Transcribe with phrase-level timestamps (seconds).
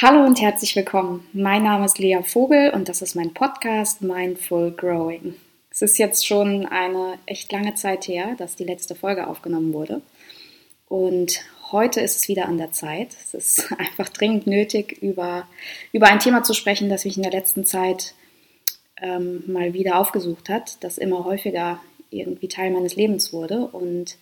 [0.00, 1.26] Hallo und herzlich willkommen.
[1.32, 5.34] Mein Name ist Lea Vogel und das ist mein Podcast Mindful Growing.
[5.72, 10.00] Es ist jetzt schon eine echt lange Zeit her, dass die letzte Folge aufgenommen wurde.
[10.86, 11.40] Und
[11.72, 13.08] heute ist es wieder an der Zeit.
[13.20, 15.48] Es ist einfach dringend nötig, über,
[15.90, 18.14] über ein Thema zu sprechen, das mich in der letzten Zeit
[19.02, 21.80] ähm, mal wieder aufgesucht hat, das immer häufiger
[22.10, 23.66] irgendwie Teil meines Lebens wurde.
[23.66, 24.16] Und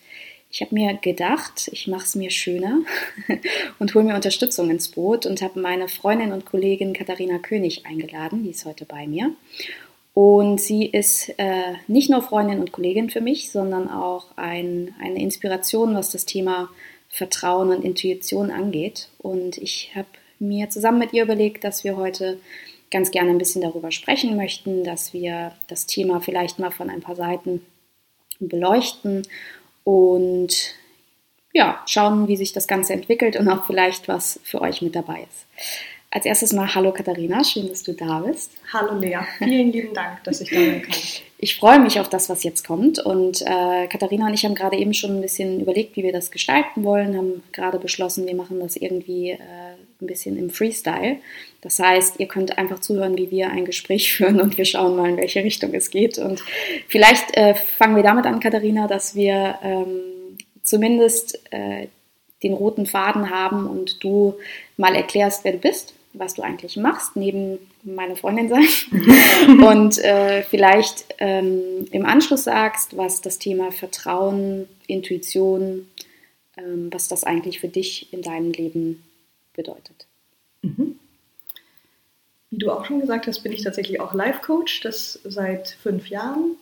[0.49, 2.79] ich habe mir gedacht, ich mache es mir schöner
[3.79, 8.43] und hole mir Unterstützung ins Boot und habe meine Freundin und Kollegin Katharina König eingeladen,
[8.43, 9.33] die ist heute bei mir.
[10.13, 15.21] Und sie ist äh, nicht nur Freundin und Kollegin für mich, sondern auch ein, eine
[15.21, 16.69] Inspiration, was das Thema
[17.09, 19.09] Vertrauen und Intuition angeht.
[19.19, 20.07] Und ich habe
[20.39, 22.39] mir zusammen mit ihr überlegt, dass wir heute
[22.89, 27.01] ganz gerne ein bisschen darüber sprechen möchten, dass wir das Thema vielleicht mal von ein
[27.01, 27.61] paar Seiten
[28.39, 29.23] beleuchten
[29.87, 30.73] und
[31.53, 35.21] ja, schauen, wie sich das Ganze entwickelt und auch vielleicht was für euch mit dabei
[35.29, 35.45] ist.
[36.11, 38.51] Als erstes mal Hallo Katharina, schön, dass du da bist.
[38.73, 40.93] Hallo Lea, vielen lieben Dank, dass ich da sein kann.
[41.39, 42.97] Ich freue mich auf das, was jetzt kommt.
[42.97, 46.31] Und äh, Katharina und ich haben gerade eben schon ein bisschen überlegt, wie wir das
[46.31, 49.37] gestalten wollen, haben gerade beschlossen, wir machen das irgendwie äh,
[50.01, 51.17] ein bisschen im Freestyle.
[51.61, 55.09] Das heißt, ihr könnt einfach zuhören, wie wir ein Gespräch führen und wir schauen mal,
[55.09, 56.17] in welche Richtung es geht.
[56.17, 56.43] Und
[56.87, 61.87] vielleicht äh, fangen wir damit an, Katharina, dass wir ähm, zumindest äh,
[62.43, 64.35] den roten Faden haben und du
[64.77, 68.67] mal erklärst, wer du bist, was du eigentlich machst, neben meine Freundin sein.
[69.65, 75.87] und äh, vielleicht ähm, im Anschluss sagst, was das Thema Vertrauen, Intuition,
[76.57, 79.03] ähm, was das eigentlich für dich in deinem Leben
[79.57, 80.07] bedeutet.
[80.61, 80.97] Mhm.
[82.49, 86.55] Wie du auch schon gesagt hast, bin ich tatsächlich auch Life-Coach, das seit fünf Jahren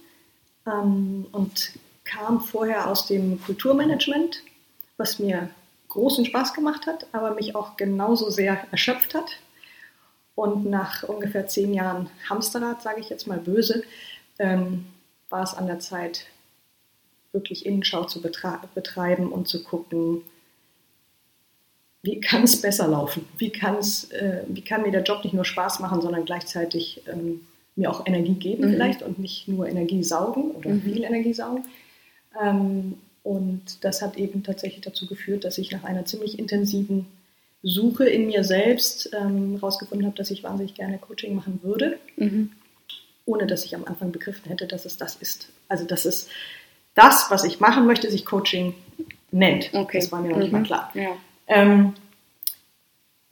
[0.66, 4.42] ähm, und kam vorher aus dem Kulturmanagement,
[4.98, 5.50] was mir
[5.90, 9.30] großen Spaß gemacht hat, aber mich auch genauso sehr erschöpft hat.
[10.34, 13.84] Und nach ungefähr zehn Jahren Hamsterrad, sage ich jetzt mal böse,
[14.40, 14.88] ähm,
[15.30, 16.26] war es an der Zeit,
[17.32, 20.22] wirklich Innenschau zu betreiben und zu gucken,
[22.06, 23.28] wie kann es besser laufen?
[23.38, 27.42] Wie, kann's, äh, wie kann mir der Job nicht nur Spaß machen, sondern gleichzeitig ähm,
[27.76, 28.74] mir auch Energie geben mhm.
[28.74, 30.82] vielleicht und nicht nur Energie saugen oder mhm.
[30.84, 31.66] viel Energie saugen?
[32.40, 37.08] Ähm, und das hat eben tatsächlich dazu geführt, dass ich nach einer ziemlich intensiven
[37.64, 42.52] Suche in mir selbst herausgefunden ähm, habe, dass ich wahnsinnig gerne Coaching machen würde, mhm.
[43.26, 45.50] ohne dass ich am Anfang begriffen hätte, dass es das ist.
[45.68, 46.30] Also dass es
[46.94, 48.76] das, was ich machen möchte, sich Coaching
[49.32, 49.74] nennt.
[49.74, 50.00] Okay.
[50.02, 50.66] Das war mir noch nicht mal mhm.
[50.66, 50.92] klar.
[50.94, 51.18] Ja.
[51.48, 51.94] Ähm,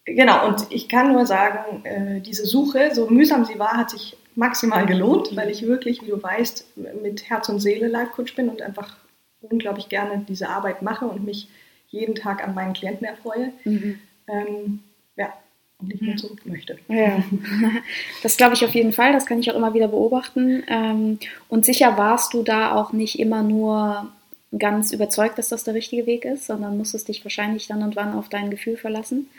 [0.05, 4.17] genau, und ich kann nur sagen, äh, diese Suche, so mühsam sie war, hat sich
[4.35, 8.61] maximal gelohnt, weil ich wirklich, wie du weißt, mit Herz und Seele Life-Coach bin und
[8.61, 8.95] einfach
[9.41, 11.47] unglaublich gerne diese Arbeit mache und mich
[11.89, 13.51] jeden Tag an meinen Klienten erfreue.
[13.63, 13.99] Mhm.
[14.27, 14.79] Ähm,
[15.15, 15.33] ja,
[15.79, 16.79] und nicht mehr zurück möchte.
[16.87, 17.23] Ja,
[18.23, 20.63] das glaube ich auf jeden Fall, das kann ich auch immer wieder beobachten.
[20.67, 21.19] Ähm,
[21.49, 24.11] und sicher warst du da auch nicht immer nur
[24.57, 28.13] ganz überzeugt, dass das der richtige Weg ist, sondern musstest dich wahrscheinlich dann und wann
[28.13, 29.29] auf dein Gefühl verlassen,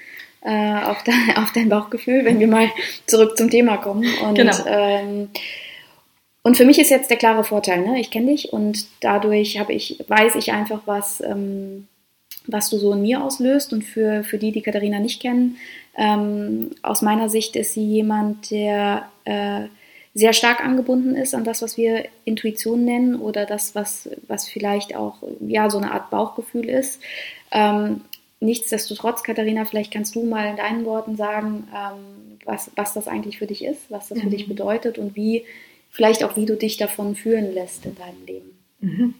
[0.42, 2.70] äh, auf, dein, auf dein Bauchgefühl, wenn wir mal
[3.06, 4.06] zurück zum Thema kommen.
[4.24, 4.56] Und, genau.
[4.66, 5.28] Ähm,
[6.42, 7.98] und für mich ist jetzt der klare Vorteil, ne?
[7.98, 11.88] ich kenne dich und dadurch habe ich, weiß ich einfach, was, ähm,
[12.46, 13.72] was du so in mir auslöst.
[13.72, 15.56] Und für, für die, die Katharina nicht kennen,
[15.96, 19.68] ähm, aus meiner Sicht ist sie jemand, der äh,
[20.14, 24.94] sehr stark angebunden ist an das, was wir Intuition nennen oder das, was, was vielleicht
[24.94, 27.00] auch ja, so eine Art Bauchgefühl ist.
[27.50, 28.02] Ähm,
[28.38, 33.38] nichtsdestotrotz, Katharina, vielleicht kannst du mal in deinen Worten sagen, ähm, was, was das eigentlich
[33.38, 34.22] für dich ist, was das mhm.
[34.22, 35.44] für dich bedeutet und wie,
[35.90, 38.58] vielleicht auch, wie du dich davon führen lässt in deinem Leben.
[38.80, 39.14] Mhm.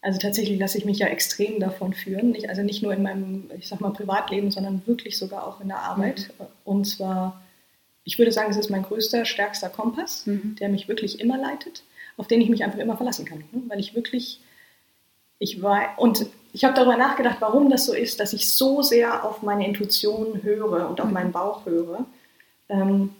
[0.00, 2.32] Also tatsächlich lasse ich mich ja extrem davon führen.
[2.32, 5.68] Nicht, also nicht nur in meinem, ich sag mal, Privatleben, sondern wirklich sogar auch in
[5.68, 6.30] der Arbeit.
[6.38, 6.46] Mhm.
[6.64, 7.43] Und zwar
[8.04, 10.56] ich würde sagen, es ist mein größter, stärkster Kompass, mhm.
[10.60, 11.82] der mich wirklich immer leitet,
[12.16, 13.38] auf den ich mich einfach immer verlassen kann.
[13.50, 13.62] Ne?
[13.68, 14.40] Weil ich wirklich,
[15.38, 19.24] ich war, und ich habe darüber nachgedacht, warum das so ist, dass ich so sehr
[19.24, 21.12] auf meine Intuition höre und auf mhm.
[21.12, 22.04] meinen Bauch höre.
[22.68, 23.14] Ähm,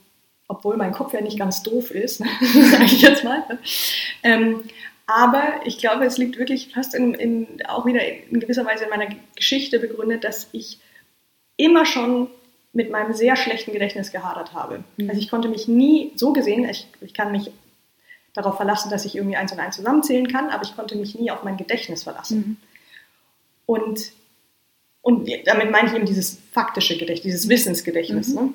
[0.46, 2.19] obwohl mein Kopf ja nicht ganz doof ist,
[2.70, 3.42] sage ich jetzt mal.
[4.22, 4.64] Ähm,
[5.06, 8.90] aber ich glaube, es liegt wirklich fast in, in, auch wieder in gewisser Weise in
[8.90, 10.78] meiner Geschichte begründet, dass ich
[11.56, 12.28] immer schon
[12.74, 14.84] mit meinem sehr schlechten Gedächtnis gehadert habe.
[14.96, 15.08] Mhm.
[15.08, 17.50] Also ich konnte mich nie so gesehen, ich, ich kann mich
[18.34, 21.30] darauf verlassen, dass ich irgendwie eins und eins zusammenzählen kann, aber ich konnte mich nie
[21.30, 22.36] auf mein Gedächtnis verlassen.
[22.36, 22.56] Mhm.
[23.66, 24.12] Und,
[25.02, 28.28] und damit meine ich eben dieses faktische Gedächtnis, dieses Wissensgedächtnis.
[28.28, 28.34] Mhm.
[28.34, 28.54] Ne?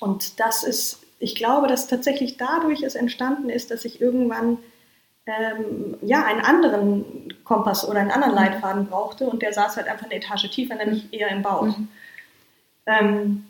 [0.00, 4.58] Und das ist, ich glaube, dass tatsächlich dadurch es entstanden ist, dass ich irgendwann
[5.26, 8.40] ähm, ja, einen anderen Kompass oder einen anderen mhm.
[8.40, 11.08] Leitfaden brauchte und der saß halt einfach eine Etage tiefer, nämlich mhm.
[11.12, 11.76] eher im Bauch.
[11.76, 11.88] Mhm.
[12.86, 13.44] Ähm,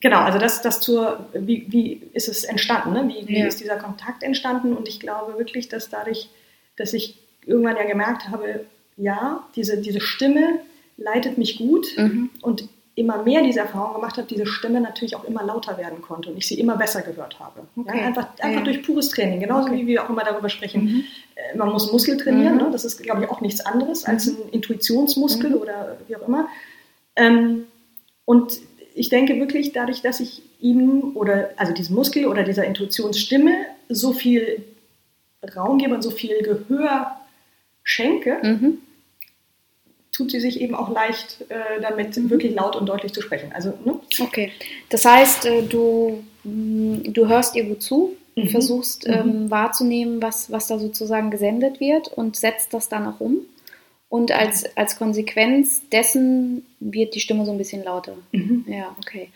[0.00, 3.08] genau, also das, das zur, wie, wie ist es entstanden, ne?
[3.08, 3.46] wie, wie Ja.
[3.46, 6.28] ist dieser Kontakt entstanden und ich glaube wirklich, dass dadurch,
[6.76, 8.66] dass ich irgendwann ja gemerkt habe,
[8.96, 10.60] ja, diese, diese Stimme
[10.96, 12.30] leitet mich gut Mhm.
[12.42, 16.30] und immer mehr diese Erfahrung gemacht habe, diese Stimme natürlich auch immer lauter werden konnte
[16.30, 17.60] und ich sie immer besser gehört habe.
[17.76, 17.96] Okay.
[17.96, 18.64] Ja, einfach einfach Ja.
[18.64, 19.76] durch pures Training, genauso Okay.
[19.82, 20.82] wie wir auch immer darüber sprechen.
[20.84, 21.04] Mhm.
[21.36, 22.62] Äh, Man muss Muskel trainieren, Mhm.
[22.64, 22.68] ne?
[22.72, 24.38] das ist, glaube ich, auch nichts anderes als Mhm.
[24.42, 25.56] ein Intuitionsmuskel Mhm.
[25.58, 26.48] oder wie auch immer.
[27.14, 27.67] Ähm,
[28.28, 28.60] und
[28.94, 33.52] ich denke wirklich, dadurch, dass ich ihm oder also diesem Muskel oder dieser Intuitionsstimme
[33.88, 34.64] so viel
[35.56, 37.16] Raum gebe und so viel Gehör
[37.84, 38.78] schenke, Mhm.
[40.12, 42.28] tut sie sich eben auch leicht, äh, damit Mhm.
[42.28, 43.50] wirklich laut und deutlich zu sprechen.
[43.54, 43.98] Also, ne?
[44.20, 44.52] Okay.
[44.90, 48.48] Das heißt, äh, du, mh, du hörst ihr gut zu, Mhm.
[48.48, 49.14] versuchst Mhm.
[49.14, 53.38] ähm, wahrzunehmen, was, was da sozusagen gesendet wird und setzt das dann auch um.
[54.08, 58.16] Und als, als Konsequenz dessen wird die Stimme so ein bisschen lauter.
[58.66, 59.28] Ja, okay.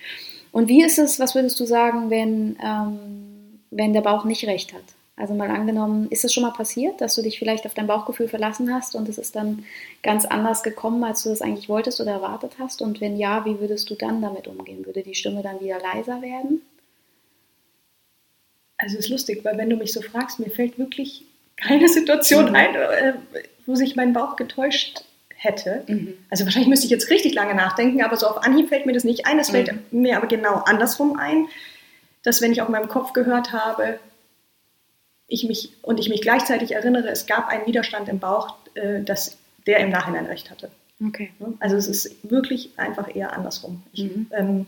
[0.50, 4.72] Und wie ist es, was würdest du sagen, wenn, ähm, wenn der Bauch nicht recht
[4.72, 4.82] hat?
[5.14, 8.28] Also mal angenommen, ist es schon mal passiert, dass du dich vielleicht auf dein Bauchgefühl
[8.28, 9.64] verlassen hast und es ist dann
[10.02, 12.80] ganz anders gekommen, als du das eigentlich wolltest oder erwartet hast?
[12.80, 14.86] Und wenn ja, wie würdest du dann damit umgehen?
[14.86, 16.62] Würde die Stimme dann wieder leiser werden?
[18.78, 21.24] Also es ist lustig, weil wenn du mich so fragst, mir fällt wirklich
[21.56, 22.54] keine Situation Mhm.
[22.54, 23.12] ein, äh,
[23.66, 25.04] wo sich mein Bauch getäuscht
[25.34, 25.82] hätte.
[25.86, 26.14] Mhm.
[26.30, 29.04] Also wahrscheinlich müsste ich jetzt richtig lange nachdenken, aber so auf Anhieb fällt mir das
[29.04, 29.38] nicht ein.
[29.38, 29.52] Es Mhm.
[29.52, 31.48] fällt mir aber genau andersrum ein,
[32.22, 33.98] dass wenn ich auf meinem Kopf gehört habe,
[35.26, 39.38] ich mich und ich mich gleichzeitig erinnere, es gab einen Widerstand im Bauch, äh, dass
[39.66, 40.70] der im Nachhinein recht hatte.
[41.04, 41.32] Okay.
[41.58, 43.82] Also es ist wirklich einfach eher andersrum.
[43.92, 44.26] Ich, Mhm.
[44.32, 44.66] ähm,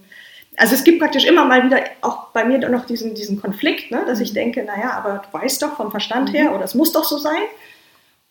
[0.57, 4.05] also es gibt praktisch immer mal wieder auch bei mir noch diesen, diesen Konflikt, ne,
[4.07, 4.35] dass ich Mhm.
[4.35, 6.35] denke, naja, aber du weißt doch vom Verstand Mhm.
[6.35, 7.43] her oder es muss doch so sein.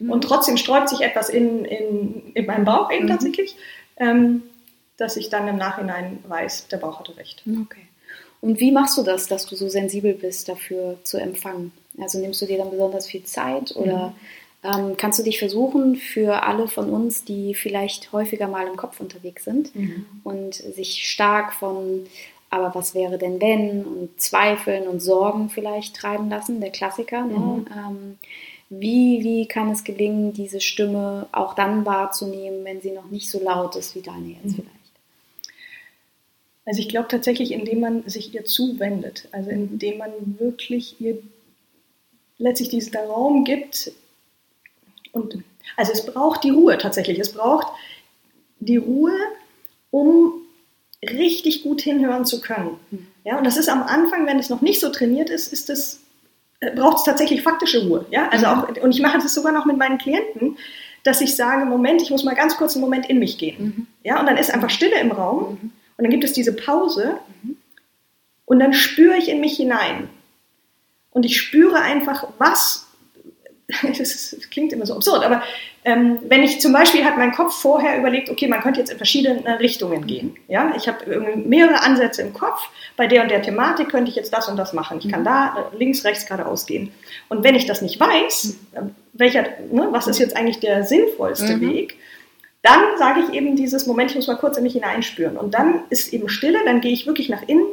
[0.04, 0.12] Mhm.
[0.12, 3.10] Und trotzdem sträubt sich etwas in, in, in meinem Bauch eben Mhm.
[3.10, 3.56] tatsächlich,
[3.98, 4.44] ähm,
[4.98, 7.44] dass ich dann im Nachhinein weiß, der Bauch hatte recht.
[7.48, 7.82] Okay.
[8.42, 11.72] Und wie machst du das, dass du so sensibel bist, dafür zu empfangen?
[12.00, 14.14] Also nimmst du dir dann besonders viel Zeit oder
[14.64, 19.00] ähm, kannst du dich versuchen, für alle von uns, die vielleicht häufiger mal im Kopf
[19.00, 19.72] unterwegs sind
[20.24, 22.06] und sich stark von,
[22.50, 27.26] aber was wäre denn wenn und Zweifeln und Sorgen vielleicht treiben lassen, der Klassiker.
[27.26, 27.34] Ne?
[27.38, 27.66] Mhm.
[27.72, 28.18] Ähm,
[28.80, 33.44] wie, wie kann es gelingen, diese Stimme auch dann wahrzunehmen, wenn sie noch nicht so
[33.44, 34.54] laut ist wie deine jetzt Mhm.
[34.56, 34.70] vielleicht?
[36.66, 41.18] Also ich glaube tatsächlich, indem man sich ihr zuwendet, also indem man wirklich ihr
[42.38, 43.92] letztlich diesen Raum gibt
[45.12, 45.44] und
[45.78, 47.20] also es braucht die Ruhe tatsächlich.
[47.20, 47.68] Es braucht
[48.60, 49.14] die Ruhe,
[49.92, 50.34] um
[51.02, 52.80] richtig gut hinhören zu können.
[52.92, 53.08] Mhm.
[53.26, 56.00] Ja, und das ist am Anfang, wenn es noch nicht so trainiert ist, ist es
[56.76, 58.06] braucht es tatsächlich faktische Ruhe.
[58.12, 58.52] Ja, also Mhm.
[58.52, 60.58] auch und ich mache das sogar noch mit meinen Klienten,
[61.04, 63.64] dass ich sage, Moment, ich muss mal ganz kurz einen Moment in mich gehen.
[63.64, 63.88] Mhm.
[64.04, 65.58] Ja, und dann ist einfach Stille im Raum.
[65.62, 65.72] Mhm.
[65.98, 67.58] Und dann gibt es diese Pause Mhm.
[68.46, 70.10] und dann spüre ich in mich hinein.
[71.12, 72.83] Und ich spüre einfach, was,
[73.88, 75.42] das, ist, das klingt immer so absurd, aber
[75.86, 78.98] ähm, wenn ich zum Beispiel hat mein Kopf vorher überlegt, okay, man könnte jetzt in
[78.98, 80.36] verschiedene Richtungen gehen.
[80.48, 82.70] Ja, ich habe mehrere Ansätze im Kopf.
[82.96, 85.00] Bei der und der Thematik könnte ich jetzt das und das machen.
[85.04, 85.26] Ich kann Mhm.
[85.26, 86.94] da äh, links, rechts, geradeaus gehen.
[87.28, 88.82] Und wenn ich das nicht weiß, äh,
[89.14, 91.62] welcher, ne, was ist jetzt eigentlich der sinnvollste Mhm.
[91.70, 91.98] Weg,
[92.62, 95.36] dann sage ich eben dieses Moment, ich muss mal kurz in mich hineinspüren.
[95.36, 97.66] Und dann ist eben Stille, dann gehe ich wirklich nach innen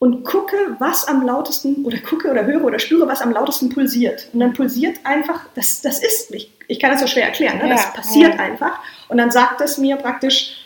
[0.00, 4.28] und gucke, was am lautesten, oder gucke oder höre oder spüre, was am lautesten pulsiert.
[4.32, 7.68] Und dann pulsiert einfach, das, das ist, ich, ich kann das so schwer erklären, ne?
[7.68, 8.40] das Ja, passiert ja.
[8.40, 8.80] einfach.
[9.08, 10.56] Und dann sagt es mir praktisch,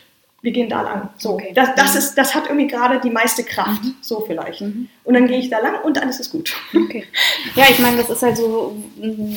[0.41, 1.09] wir gehen da lang.
[1.19, 1.53] So, Okay.
[1.55, 1.99] das, das, Mhm.
[1.99, 4.61] ist, das hat irgendwie gerade die meiste Kraft, so vielleicht.
[4.61, 4.89] Mhm.
[5.03, 6.55] Und dann gehe ich da lang und alles ist gut.
[6.75, 7.05] Okay.
[7.57, 9.35] Ja, ich meine, das ist halt so, mm,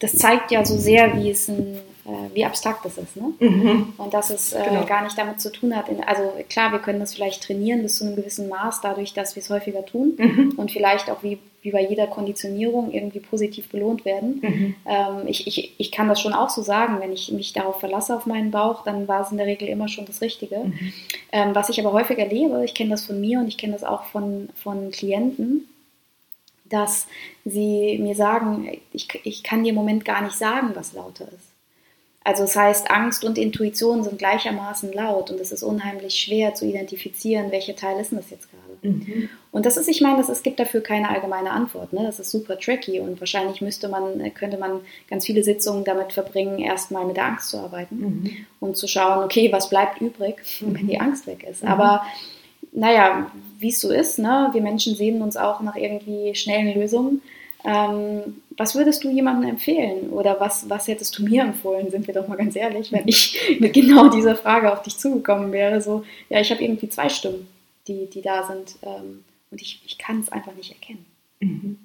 [0.00, 3.32] das zeigt ja so sehr, wie es ein, äh, wie abstrakt das ist, ne?
[3.40, 3.94] Mhm.
[3.98, 4.84] Und dass es äh, Genau.
[4.86, 5.88] gar nicht damit zu tun hat.
[5.88, 9.34] In, also klar, wir können das vielleicht trainieren bis zu einem gewissen Maß, dadurch, dass
[9.36, 10.52] wir es häufiger tun Mhm.
[10.56, 14.38] und vielleicht auch wie, wie bei jeder Konditionierung irgendwie positiv belohnt werden.
[14.40, 14.74] Mhm.
[14.86, 18.14] Ähm, ich, ich, ich kann das schon auch so sagen, wenn ich mich darauf verlasse
[18.14, 20.58] auf meinen Bauch, dann war es in der Regel immer schon das Richtige.
[20.58, 20.92] Mhm.
[21.32, 23.82] Ähm, was ich aber häufig erlebe, ich kenne das von mir und ich kenne das
[23.84, 25.68] auch von, von Klienten,
[26.68, 27.06] dass
[27.44, 31.45] sie mir sagen, ich, ich kann dir im Moment gar nicht sagen, was lauter ist.
[32.26, 36.66] Also das heißt, Angst und Intuition sind gleichermaßen laut und es ist unheimlich schwer zu
[36.66, 38.94] identifizieren, welcher Teil ist denn das jetzt gerade.
[38.94, 39.28] Mhm.
[39.52, 41.92] Und das ist, ich meine, das, es gibt dafür keine allgemeine Antwort.
[41.92, 42.02] Ne?
[42.02, 46.58] Das ist super tricky und wahrscheinlich müsste man, könnte man ganz viele Sitzungen damit verbringen,
[46.58, 48.30] erstmal mit der Angst zu arbeiten Mhm.
[48.58, 50.34] und zu schauen, okay, was bleibt übrig,
[50.66, 51.62] wenn die Angst weg ist.
[51.62, 51.68] Mhm.
[51.68, 52.02] Aber
[52.72, 53.30] naja,
[53.60, 54.48] wie es so ist, ne?
[54.52, 57.22] wir Menschen sehnen uns auch nach irgendwie schnellen Lösungen.
[57.66, 60.10] Ähm, was würdest du jemandem empfehlen?
[60.10, 63.40] Oder was, was hättest du mir empfohlen, sind wir doch mal ganz ehrlich, wenn ich
[63.60, 65.80] mit genau dieser Frage auf dich zugekommen wäre?
[65.80, 67.48] So, ja, ich habe irgendwie zwei Stimmen,
[67.88, 71.04] die, die da sind ähm, und ich, ich kann es einfach nicht erkennen.
[71.40, 71.78] Mhm.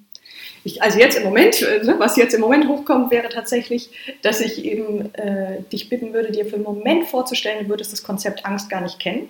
[0.62, 3.90] Ich, also jetzt im Moment, äh, ne, was jetzt im Moment hochkommt, wäre tatsächlich,
[4.22, 8.04] dass ich eben äh, dich bitten würde, dir für einen Moment vorzustellen, du würdest das
[8.04, 9.28] Konzept Angst gar nicht kennen.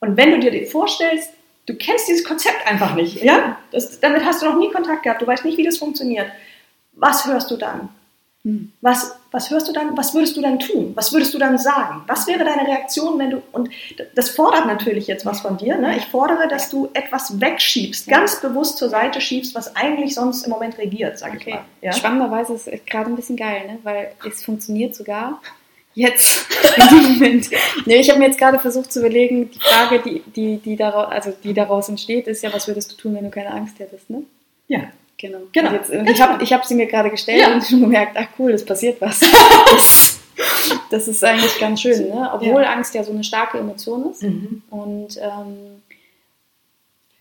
[0.00, 1.32] Und wenn du dir vorstellst,
[1.68, 3.58] du kennst dieses Konzept einfach nicht, ja?
[3.70, 6.26] Das, damit hast du noch nie Kontakt gehabt, du weißt nicht, wie das funktioniert.
[6.94, 7.90] Was hörst du dann?
[8.44, 8.72] Hm.
[8.80, 10.92] Was, was hörst du dann, was würdest du dann tun?
[10.94, 12.04] Was würdest du dann sagen?
[12.06, 13.68] Was wäre deine Reaktion, wenn du, und
[14.14, 15.98] das fordert natürlich jetzt was von dir, ne?
[15.98, 20.50] ich fordere, dass du etwas wegschiebst, ganz bewusst zur Seite schiebst, was eigentlich sonst im
[20.50, 21.44] Moment regiert, sage okay.
[21.48, 21.64] ich mal.
[21.82, 21.92] Ja?
[21.92, 23.78] Spannenderweise ist es gerade ein bisschen geil, ne?
[23.82, 25.42] weil es funktioniert sogar
[25.98, 27.50] jetzt in dem Moment.
[27.84, 31.10] Nee, ich habe mir jetzt gerade versucht zu überlegen, die Frage, die, die, die, daraus,
[31.10, 34.08] also die daraus entsteht, ist ja, was würdest du tun, wenn du keine Angst hättest,
[34.08, 34.22] ne?
[34.68, 34.80] Ja.
[35.20, 35.38] Genau.
[35.50, 35.72] genau.
[35.72, 37.52] Jetzt, ich habe ich hab sie mir gerade gestellt ja.
[37.52, 39.18] und schon gemerkt, ach cool, es passiert was.
[39.18, 40.20] das,
[40.90, 42.30] das, ist eigentlich ganz schön, ne?
[42.32, 42.72] Obwohl ja.
[42.72, 44.62] Angst ja so eine starke Emotion ist mhm.
[44.70, 45.82] und, ähm,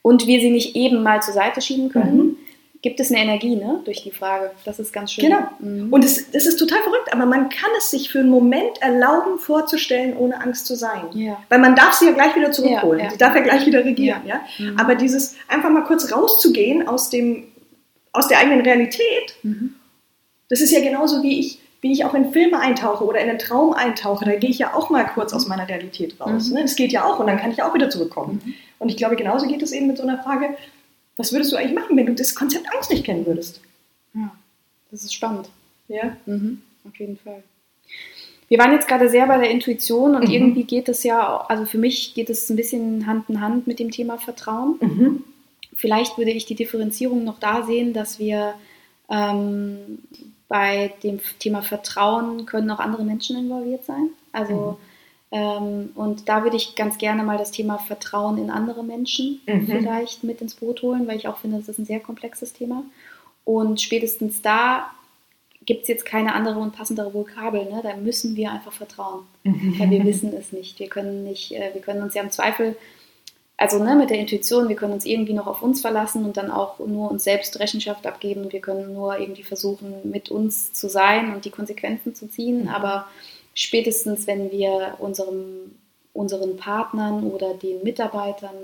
[0.03, 2.17] und wir sie nicht eben mal zur Seite schieben können.
[2.17, 2.38] Mhm
[2.88, 4.51] gibt es eine Energie ne, durch die Frage.
[4.63, 5.25] Das ist ganz schön.
[5.25, 5.41] Genau.
[5.60, 5.91] Mhm.
[5.91, 9.39] Und es, das ist total verrückt, aber man kann es sich für einen Moment erlauben,
[9.39, 11.03] vorzustellen, ohne Angst zu sein.
[11.13, 11.38] Ja.
[11.50, 13.00] Weil man darf sie ja gleich wieder zurückholen.
[13.00, 13.12] Ja, ja.
[13.12, 14.22] Sie darf ja gleich wieder regieren.
[14.25, 14.39] Ja.
[14.58, 14.79] Mhm.
[14.79, 17.44] Aber dieses einfach mal kurz rauszugehen aus, dem,
[18.13, 19.75] aus der eigenen Realität, mhm.
[20.50, 23.38] das ist ja genauso wie ich wie ich auch in Filme eintauche oder in einen
[23.38, 26.50] Traum eintauche, da gehe ich ja auch mal kurz aus meiner Realität raus.
[26.50, 26.56] Mhm.
[26.56, 26.62] Ne?
[26.63, 28.41] Das geht ja auch und dann kann ich auch wieder zurückkommen.
[28.44, 28.53] Mhm.
[28.79, 30.58] Und ich glaube, genauso geht es eben mit so einer Frage,
[31.17, 33.62] was würdest du eigentlich machen, wenn du das Konzept Angst nicht kennen würdest?
[34.13, 34.31] Ja,
[34.91, 35.50] das ist spannend.
[35.88, 36.15] Ja.
[36.25, 37.43] Mhm, auf jeden Fall.
[38.50, 40.31] Wir waren jetzt gerade sehr bei der Intuition und mhm.
[40.31, 43.79] irgendwie geht es ja, also für mich geht es ein bisschen Hand in Hand mit
[43.79, 44.77] dem Thema Vertrauen.
[44.79, 45.24] Mhm.
[45.75, 48.53] Vielleicht würde ich die Differenzierung noch da sehen, dass wir
[49.09, 50.00] ähm,
[50.47, 54.09] bei dem Thema Vertrauen können auch andere Menschen involviert sein.
[54.31, 54.87] Also mhm.
[55.29, 59.67] Und da würde ich ganz gerne mal das Thema Vertrauen in andere Menschen mhm.
[59.67, 62.84] vielleicht mit ins Boot holen, weil ich auch finde, das ist ein sehr komplexes Thema.
[63.43, 64.91] Und spätestens da
[65.65, 67.65] gibt es jetzt keine andere und passendere Vokabel.
[67.65, 67.81] Ne?
[67.84, 69.77] Da müssen wir einfach vertrauen, mhm.
[69.77, 70.79] weil wir wissen es nicht.
[70.79, 72.75] Wir können nicht, äh, wir können uns ja im Zweifel,
[73.57, 76.51] also ne, mit der Intuition, wir können uns irgendwie noch auf uns verlassen und dann
[76.51, 78.51] auch nur uns selbst Rechenschaft abgeben.
[78.51, 82.69] Wir können nur irgendwie versuchen, mit uns zu sein und die Konsequenzen zu ziehen, mhm.
[82.69, 83.07] aber
[83.57, 85.75] spätestens wenn wir unserem,
[86.13, 88.55] unseren Partnern oder den Mitarbeitern,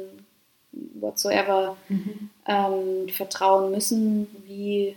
[0.72, 2.30] whatsoever, mhm.
[2.48, 4.96] ähm, vertrauen müssen, wie,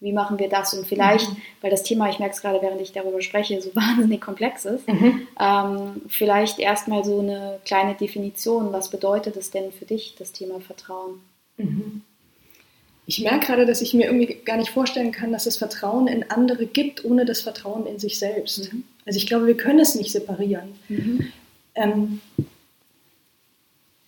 [0.00, 0.72] wie machen wir das?
[0.72, 1.36] Und vielleicht, mhm.
[1.60, 4.88] weil das Thema, ich merke es gerade, während ich darüber spreche, so wahnsinnig komplex ist,
[4.88, 5.28] mhm.
[5.38, 10.58] ähm, vielleicht erstmal so eine kleine Definition, was bedeutet es denn für dich, das Thema
[10.60, 11.20] Vertrauen?
[11.58, 12.02] Mhm.
[13.06, 16.30] Ich merke gerade, dass ich mir irgendwie gar nicht vorstellen kann, dass es Vertrauen in
[16.30, 18.72] andere gibt, ohne das Vertrauen in sich selbst.
[18.72, 18.84] Mhm.
[19.04, 20.74] Also ich glaube, wir können es nicht separieren.
[20.88, 21.32] Mhm.
[21.74, 22.20] Ähm,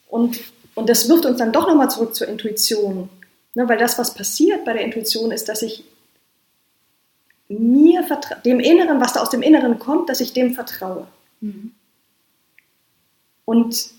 [0.08, 0.40] und,
[0.74, 3.10] und das wirft uns dann doch nochmal zurück zur Intuition.
[3.54, 5.82] Ne, weil das, was passiert bei der Intuition, ist, dass ich
[7.48, 8.06] mir
[8.44, 11.06] dem Inneren, was da aus dem Inneren kommt, dass ich dem vertraue.
[11.40, 11.72] Mhm.
[13.46, 13.90] Und,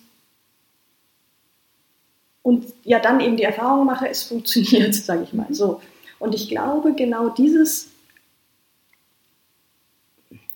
[2.47, 5.81] und ja, dann eben die Erfahrung mache, es funktioniert, sage ich mal so.
[6.17, 7.89] Und ich glaube, genau dieses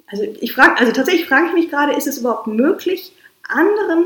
[0.07, 3.11] also ich frage, also tatsächlich frage ich mich gerade, ist es überhaupt möglich,
[3.45, 4.05] anderen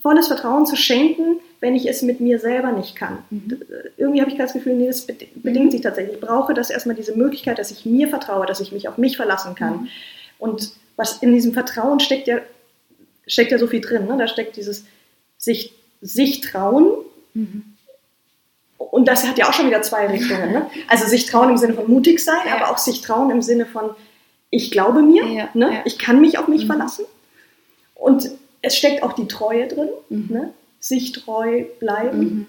[0.00, 3.18] volles Vertrauen zu schenken, wenn ich es mit mir selber nicht kann?
[3.30, 3.60] Mhm.
[3.96, 5.70] Irgendwie habe ich das Gefühl, nee, das bedingt mhm.
[5.72, 6.14] sich tatsächlich.
[6.14, 9.16] Ich brauche das erstmal diese Möglichkeit, dass ich mir vertraue, dass ich mich auf mich
[9.16, 9.82] verlassen kann.
[9.82, 9.88] Mhm.
[10.38, 12.38] Und was in diesem Vertrauen steckt ja,
[13.26, 14.06] steckt ja so viel drin.
[14.06, 14.16] Ne?
[14.16, 14.84] Da steckt dieses
[15.36, 16.86] sich, sich trauen.
[17.34, 17.64] Mhm.
[18.76, 20.52] Und das hat ja auch schon wieder zwei Richtungen.
[20.52, 20.70] Ne?
[20.86, 22.56] Also sich trauen im Sinne von mutig sein, ja.
[22.56, 23.90] aber auch sich trauen im Sinne von
[24.50, 25.74] ich glaube mir, ja, ne?
[25.74, 25.80] Ja.
[25.84, 26.68] ich kann mich auf mich mhm.
[26.68, 27.04] verlassen.
[27.94, 28.30] Und
[28.62, 30.26] es steckt auch die Treue drin, mhm.
[30.30, 30.54] ne?
[30.80, 32.20] sich treu bleiben.
[32.20, 32.46] Mhm.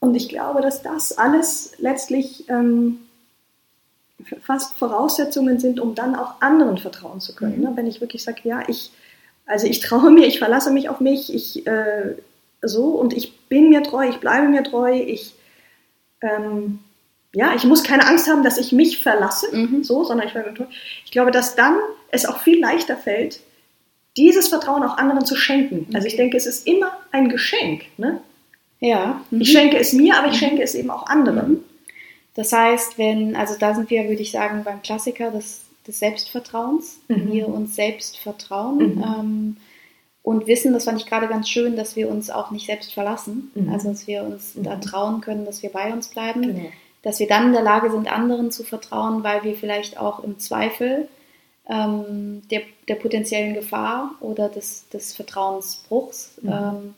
[0.00, 3.00] Und ich glaube, dass das alles letztlich ähm,
[4.42, 7.58] fast Voraussetzungen sind, um dann auch anderen vertrauen zu können.
[7.58, 7.64] Mhm.
[7.64, 7.72] Ne?
[7.74, 8.90] Wenn ich wirklich sage, ja, ich,
[9.50, 12.14] also ich traue mir, ich verlasse mich auf mich, ich äh,
[12.62, 15.34] so und ich bin mir treu, ich bleibe mir treu, ich
[16.22, 16.80] ähm,
[17.32, 19.84] ja, ich muss keine Angst haben, dass ich mich verlasse, mhm.
[19.84, 20.34] so, sondern ich,
[21.04, 21.76] ich glaube, dass dann
[22.10, 23.40] es auch viel leichter fällt,
[24.16, 25.86] dieses Vertrauen auch anderen zu schenken.
[25.94, 27.82] Also ich denke, es ist immer ein Geschenk.
[27.98, 28.20] Ne?
[28.80, 29.20] Ja.
[29.30, 29.40] Mhm.
[29.40, 30.46] Ich schenke es mir, aber ich mhm.
[30.46, 31.50] schenke es eben auch anderen.
[31.50, 31.64] Mhm.
[32.34, 37.00] Das heißt, wenn, also da sind wir, würde ich sagen, beim Klassiker des, des Selbstvertrauens,
[37.08, 37.32] mhm.
[37.32, 38.96] wir uns selbst vertrauen.
[38.96, 39.02] Mhm.
[39.02, 39.56] Ähm,
[40.22, 43.50] und wissen, das fand ich gerade ganz schön, dass wir uns auch nicht selbst verlassen.
[43.54, 43.72] Mhm.
[43.72, 44.62] Also dass wir uns Mhm.
[44.64, 46.42] da trauen können, dass wir bei uns bleiben.
[46.42, 46.68] Genau.
[47.02, 50.38] Dass wir dann in der Lage sind, anderen zu vertrauen, weil wir vielleicht auch im
[50.38, 51.08] Zweifel
[51.68, 56.52] ähm, der, der potenziellen Gefahr oder des, des Vertrauensbruchs Mhm.
[56.52, 56.94] ähm,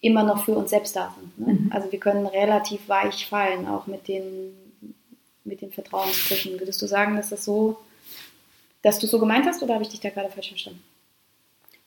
[0.00, 1.38] immer noch für uns selbst da sind.
[1.46, 1.54] Ne?
[1.54, 1.72] Mhm.
[1.72, 4.52] Also wir können relativ weich fallen, auch mit den,
[5.44, 6.60] mit den Vertrauensbrüchen.
[6.60, 7.78] Würdest du sagen, dass das so,
[8.84, 10.82] dass du so gemeint hast oder habe ich dich da gerade falsch verstanden?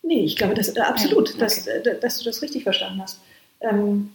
[0.02, 1.44] Nee, ich glaube, das, äh, absolut, Ja, okay.
[1.44, 3.20] dass, äh, dass du das richtig verstanden hast.
[3.62, 4.12] Ähm,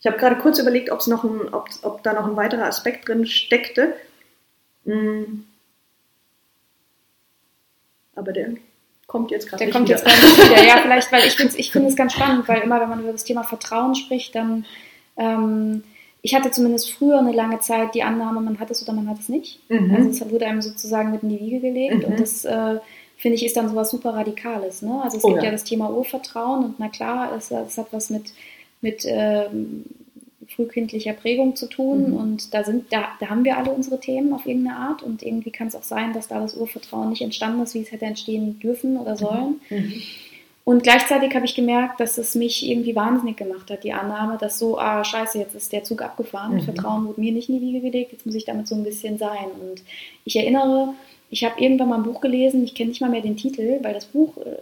[0.00, 3.08] ich habe gerade kurz überlegt, ob's noch ein, ob, ob da noch ein weiterer Aspekt
[3.08, 3.94] drin steckte.
[4.84, 5.40] Mm.
[8.14, 8.54] Aber der
[9.06, 9.98] kommt jetzt gerade Der nicht kommt wieder.
[9.98, 10.64] jetzt gerade nicht wieder.
[10.64, 13.24] Ja, vielleicht, weil ich finde ich es ganz spannend, weil immer, wenn man über das
[13.24, 14.66] Thema Vertrauen spricht, dann
[15.16, 15.82] ähm,
[16.22, 19.18] ich hatte zumindest früher eine lange Zeit die Annahme, man hat es oder man hat
[19.20, 19.60] es nicht.
[19.70, 19.94] Mhm.
[19.94, 22.04] Also es wurde einem sozusagen mit in die Wiege gelegt Mhm.
[22.12, 22.78] und das äh,
[23.16, 24.82] finde ich ist dann sowas super Radikales.
[24.82, 25.00] Ne?
[25.02, 25.46] Also es Oh gibt ja.
[25.46, 25.50] ja.
[25.52, 28.32] das Thema Urvertrauen und na klar, es, es hat was mit,
[28.80, 29.84] mit ähm,
[30.54, 32.16] frühkindlicher Prägung zu tun Mhm.
[32.16, 35.50] und da sind, da, da haben wir alle unsere Themen auf irgendeine Art und irgendwie
[35.50, 38.58] kann es auch sein, dass da das Urvertrauen nicht entstanden ist, wie es hätte entstehen
[38.60, 39.60] dürfen oder sollen.
[39.70, 39.92] Mhm.
[40.68, 44.58] Und gleichzeitig habe ich gemerkt, dass es mich irgendwie wahnsinnig gemacht hat, die Annahme, dass
[44.58, 46.60] so, ah, scheiße, jetzt ist der Zug abgefahren, Mhm.
[46.60, 49.16] Vertrauen wurde mir nicht in die Wiege gelegt, jetzt muss ich damit so ein bisschen
[49.16, 49.46] sein.
[49.62, 49.82] Und
[50.26, 50.92] ich erinnere,
[51.30, 53.94] ich habe irgendwann mal ein Buch gelesen, ich kenne nicht mal mehr den Titel, weil
[53.94, 54.56] das Buch äh,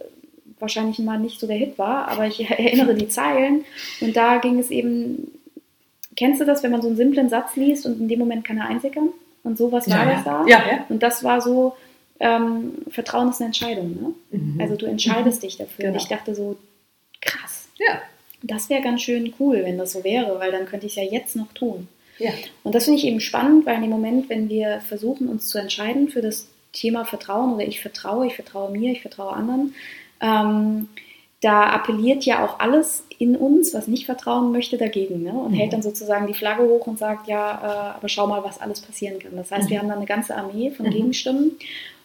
[0.61, 3.65] wahrscheinlich mal nicht so der Hit war, aber ich erinnere die Zeilen
[3.99, 5.27] und da ging es eben,
[6.15, 8.57] kennst du das, wenn man so einen simplen Satz liest und in dem Moment kann
[8.57, 9.09] er einsickern?
[9.43, 10.45] Und sowas war Ja, das da.
[10.47, 10.59] ja.
[10.71, 10.85] ja.
[10.87, 11.75] Und das war so,
[12.19, 14.13] ähm, Vertrauen ist eine Entscheidung, ne?
[14.37, 14.59] Mhm.
[14.61, 15.85] Also du entscheidest dich dafür.
[15.85, 15.93] Genau.
[15.93, 16.57] Und ich dachte so,
[17.21, 18.01] krass, ja.
[18.43, 21.11] das wäre ganz schön cool, wenn das so wäre, weil dann könnte ich es ja
[21.11, 21.87] jetzt noch tun.
[22.19, 22.31] Ja.
[22.63, 25.59] Und das finde ich eben spannend, weil in dem Moment, wenn wir versuchen, uns zu
[25.59, 29.75] entscheiden für das Thema Vertrauen oder ich vertraue, ich vertraue mir, ich vertraue anderen,
[30.19, 30.89] ähm,
[31.41, 35.33] da appelliert ja auch alles in uns, was nicht vertrauen möchte, dagegen ne?
[35.33, 35.55] und Mhm.
[35.57, 38.81] hält dann sozusagen die Flagge hoch und sagt, ja, äh, aber schau mal, was alles
[38.81, 39.35] passieren kann.
[39.35, 39.69] Das heißt, Mhm.
[39.69, 40.91] wir haben dann eine ganze Armee von Mhm.
[40.91, 41.51] Gegenstimmen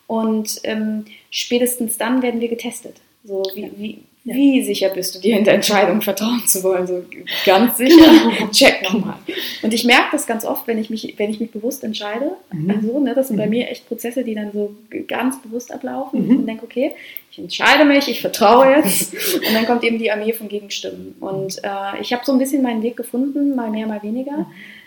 [0.06, 2.97] und ähm, spätestens dann werden wir getestet.
[3.25, 4.34] So, wie, wie, Ja.
[4.34, 6.86] wie sicher bist du dir in der Entscheidung vertrauen zu wollen?
[6.86, 7.04] So
[7.47, 8.30] ganz sicher.
[8.52, 9.15] Check nochmal.
[9.62, 12.32] Und ich merke das ganz oft, wenn ich mich, wenn ich mich bewusst entscheide.
[12.52, 12.71] Mhm.
[12.71, 13.50] Also, ne, das sind bei Mhm.
[13.50, 14.75] mir echt Prozesse, die dann so
[15.06, 16.26] ganz bewusst ablaufen.
[16.28, 16.36] Mhm.
[16.38, 16.91] Und denke, okay,
[17.30, 19.15] ich entscheide mich, ich vertraue jetzt.
[19.36, 21.15] Und dann kommt eben die Armee von Gegenstimmen.
[21.21, 24.38] Und äh, ich habe so ein bisschen meinen Weg gefunden, mal mehr, mal weniger.
[24.38, 24.47] Mhm.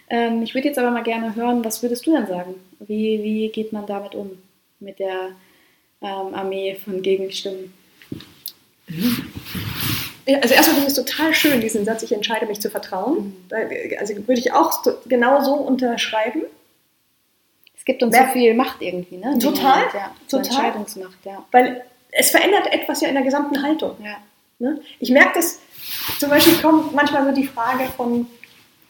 [0.09, 2.53] Ähm, ich würde jetzt aber mal gerne hören, was würdest du denn sagen?
[2.85, 4.31] Wie, wie geht man damit um?
[4.79, 5.29] Mit der
[6.01, 7.73] ähm, Armee von Gegenstimmen?
[10.27, 13.35] Ja, Also erstmal finde ich es total schön, diesen Satz, ich entscheide mich zu vertrauen.
[13.49, 13.57] Da-
[13.99, 16.43] Also würde ich auch genau so unterschreiben.
[17.77, 19.37] Es gibt uns Wer- so viel Macht irgendwie, ne?
[19.39, 20.15] Total, Moment, ja.
[20.27, 20.55] So total.
[20.65, 21.45] Entscheidungsmacht, ja.
[21.51, 23.95] Weil es verändert etwas ja in der gesamten Haltung.
[24.03, 24.17] ja.
[24.57, 24.79] Ne?
[25.01, 25.59] Ich merke das,
[26.17, 28.25] zum Beispiel kommt manchmal so die Frage von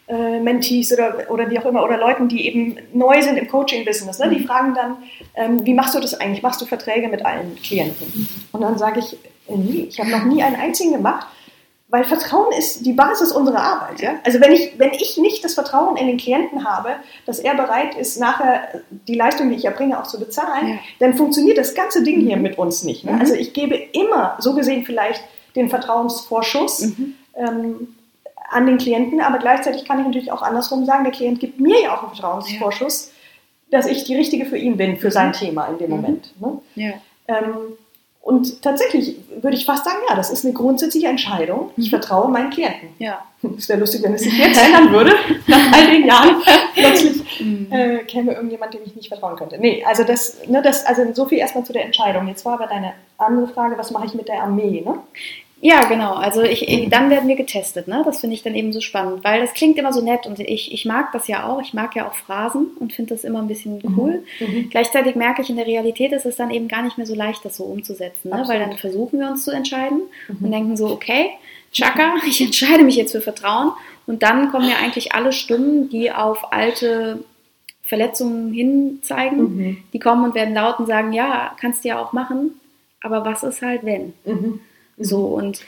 [0.07, 4.19] äh, Mentees oder, oder wie auch immer, oder Leuten, die eben neu sind im Coaching-Business.
[4.19, 4.29] Ne?
[4.29, 4.97] Die fragen dann,
[5.35, 6.43] ähm, wie machst du das eigentlich?
[6.43, 8.27] Machst du Verträge mit allen Klienten?
[8.51, 9.13] Und dann sage ich,
[9.47, 11.25] äh, nie, ich habe noch nie einen einzigen gemacht,
[11.87, 14.01] weil Vertrauen ist die Basis unserer Arbeit.
[14.01, 14.15] Ja?
[14.23, 16.89] Also wenn ich, wenn ich nicht das Vertrauen in den Klienten habe,
[17.25, 20.75] dass er bereit ist, nachher die Leistung, die ich erbringe, auch zu bezahlen, Ja.
[20.99, 23.05] dann funktioniert das ganze Ding hier mit uns nicht.
[23.05, 23.13] Ne?
[23.13, 23.19] Mhm.
[23.21, 25.23] Also ich gebe immer, so gesehen vielleicht,
[25.55, 27.13] den Vertrauensvorschuss Mhm.
[27.35, 27.94] ähm,
[28.55, 31.81] an den Klienten, aber gleichzeitig kann ich natürlich auch andersrum sagen, der Klient gibt mir
[31.81, 33.11] ja auch einen Vertrauensvorschuss,
[33.71, 35.95] dass ich die Richtige für ihn bin, für sein Thema in dem Mhm.
[35.95, 36.33] Moment.
[36.39, 36.57] Ne?
[36.75, 36.93] Ja.
[37.27, 37.55] Ähm,
[38.21, 41.69] und tatsächlich würde ich fast sagen, ja, das ist eine grundsätzliche Entscheidung.
[41.77, 41.89] Ich Mhm.
[41.91, 42.89] vertraue meinen Klienten.
[42.99, 43.23] Ja.
[43.57, 45.11] Es wäre lustig, wenn es sich jetzt ändern würde,
[45.47, 46.37] nach all den Jahren
[46.73, 47.67] plötzlich Mhm.
[47.71, 49.57] äh, käme irgendjemand, dem ich nicht vertrauen könnte.
[49.59, 52.27] Nee, also das, ne, das, also so viel erstmal zu der Entscheidung.
[52.27, 54.95] Jetzt war aber deine andere Frage, was mache ich mit der Armee, ne?
[55.67, 56.13] Ja, genau.
[56.13, 57.87] Also ich, ich- dann werden wir getestet.
[57.87, 58.03] Ne?
[58.05, 60.71] Das finde ich dann eben so spannend, weil das klingt immer so nett und ich,
[60.71, 61.59] ich mag das ja auch.
[61.59, 64.23] Ich mag ja auch Phrasen und finde das immer ein bisschen cool.
[64.39, 64.69] Mhm.
[64.69, 67.43] Gleichzeitig merke ich, in der Realität ist es dann eben gar nicht mehr so leicht,
[67.45, 68.29] das so umzusetzen.
[68.29, 68.43] Ne?
[68.47, 70.45] Weil dann versuchen wir uns zu entscheiden Mhm.
[70.45, 71.31] und denken so, okay,
[71.71, 73.71] Chaka, ich entscheide mich jetzt für Vertrauen.
[74.05, 77.23] Und dann kommen ja eigentlich alle Stimmen, die auf alte
[77.81, 79.39] Verletzungen hinzeigen.
[79.57, 79.77] Mhm.
[79.93, 82.59] Die kommen und werden laut und sagen, ja, kannst du ja auch machen,
[83.01, 84.13] aber was ist halt wenn?
[84.25, 84.59] Mhm.
[84.97, 85.61] So, und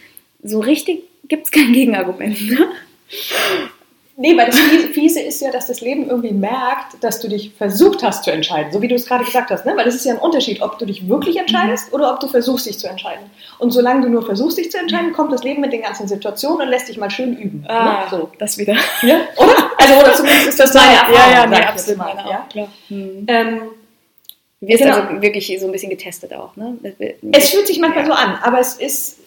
[0.43, 2.49] so richtig gibt es kein Gegenargument.
[2.49, 2.67] Ne?
[4.19, 4.57] Nee, weil das
[4.93, 8.71] Fiese, ist ja, dass das Leben irgendwie merkt, dass du dich versucht hast zu entscheiden,
[8.71, 9.63] so wie du es gerade gesagt hast.
[9.63, 9.73] Ne?
[9.75, 12.65] Weil das ist ja ein Unterschied, ob du dich wirklich entscheidest oder ob du versuchst,
[12.65, 13.29] dich zu entscheiden.
[13.59, 16.63] Und solange du nur versuchst, dich zu entscheiden, kommt das Leben mit den ganzen Situationen
[16.63, 17.63] und lässt dich mal schön üben.
[17.67, 18.07] Ah, ne?
[18.09, 18.31] so.
[18.39, 18.73] das wieder.
[19.03, 19.19] ja?
[19.35, 19.71] Oder?
[19.77, 21.13] Also, oder zumindest ist das deine Erfahrung.
[21.13, 21.99] ja, ja, nee, absolut.
[21.99, 22.67] mal, Meine ja?
[22.87, 23.25] Hm.
[23.27, 23.61] Ähm,
[24.59, 24.95] Du wirst Genau.
[24.95, 26.77] also wirklich so ein bisschen getestet auch, ne?
[27.31, 29.17] Es fühlt sich manchmal so an, aber es ist,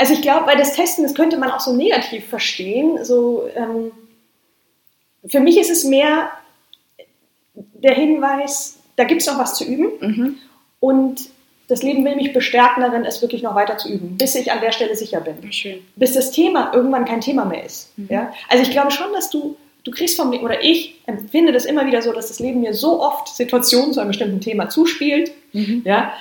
[0.00, 3.04] Also ich glaube, weil das Testen, das könnte man auch so negativ verstehen.
[3.04, 3.90] So, ähm,
[5.26, 6.30] für mich ist es mehr
[7.54, 9.88] der Hinweis, da gibt es noch was zu üben.
[10.00, 10.34] Mhm.
[10.80, 11.30] Und
[11.66, 14.60] das Leben will mich bestärken darin, es wirklich noch weiter zu üben, bis ich an
[14.60, 15.52] der Stelle sicher bin.
[15.52, 15.80] Schön.
[15.96, 17.90] Bis das Thema irgendwann kein Thema mehr ist.
[17.98, 18.06] Mhm.
[18.10, 18.32] Ja?
[18.48, 21.86] Also ich glaube schon, dass du, du kriegst vom Leben, oder ich empfinde das immer
[21.86, 25.32] wieder so, dass das Leben mir so oft Situationen zu einem bestimmten Thema zuspielt.
[25.52, 25.82] Mhm.
[25.84, 26.12] Ja?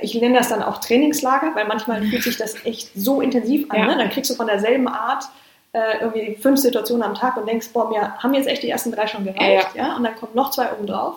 [0.00, 3.78] Ich nenne das dann auch Trainingslager, weil manchmal fühlt sich das echt so intensiv an.
[3.78, 3.86] Ja.
[3.86, 3.96] Ne?
[3.98, 5.24] Dann kriegst du von derselben Art
[5.72, 8.92] äh, irgendwie fünf Situationen am Tag und denkst, boah, mir haben jetzt echt die ersten
[8.92, 9.68] drei schon gereicht.
[9.74, 11.16] Ja, Und dann kommen noch zwei oben drauf.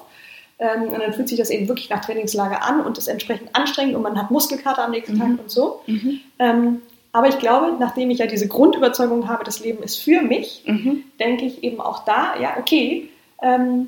[0.58, 3.96] Ähm, und dann fühlt sich das eben wirklich nach Trainingslager an und ist entsprechend anstrengend
[3.96, 5.20] und man hat Muskelkater am nächsten Mhm.
[5.20, 5.82] Tag und so.
[5.86, 6.22] Mhm.
[6.40, 6.82] Ähm,
[7.16, 11.04] aber ich glaube, nachdem ich ja diese Grundüberzeugung habe, das Leben ist für mich, Mhm.
[11.18, 13.08] denke ich eben auch da, ja, okay,
[13.42, 13.88] ähm,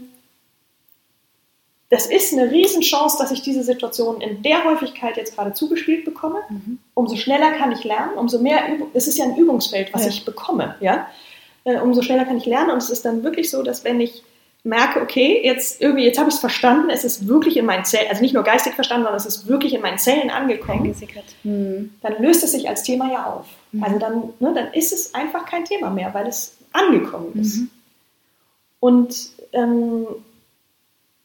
[1.89, 6.39] das ist eine Riesenchance, dass ich diese Situation in der Häufigkeit jetzt gerade zugespielt bekomme.
[6.49, 6.79] Mhm.
[6.93, 10.09] Umso schneller kann ich lernen, umso mehr Übung, es ist ja ein Übungsfeld, was Ja.
[10.09, 11.07] ich bekomme, ja.
[11.65, 14.23] Äh, umso schneller kann ich lernen und es ist dann wirklich so, dass wenn ich
[14.67, 18.09] merke, okay, jetzt irgendwie, jetzt habe ich es verstanden, es ist wirklich in meinen Zellen,
[18.09, 21.23] also nicht nur geistig verstanden, sondern es ist wirklich in meinen Zellen angekommen, Eingesickert.
[21.43, 21.93] Mhm.
[22.01, 23.45] dann löst es sich als Thema ja auf.
[23.71, 23.83] Mhm.
[23.83, 27.57] Also dann, ne, dann ist es einfach kein Thema mehr, weil es angekommen ist.
[27.57, 27.69] Mhm.
[28.79, 29.15] Und
[29.53, 30.05] ähm,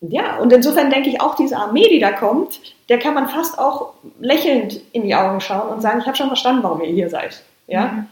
[0.00, 3.58] ja, und insofern denke ich auch, diese Armee, die da kommt, der kann man fast
[3.58, 7.08] auch lächelnd in die Augen schauen und sagen, ich habe schon verstanden, warum ihr hier
[7.08, 7.42] seid.
[7.66, 8.06] Ja?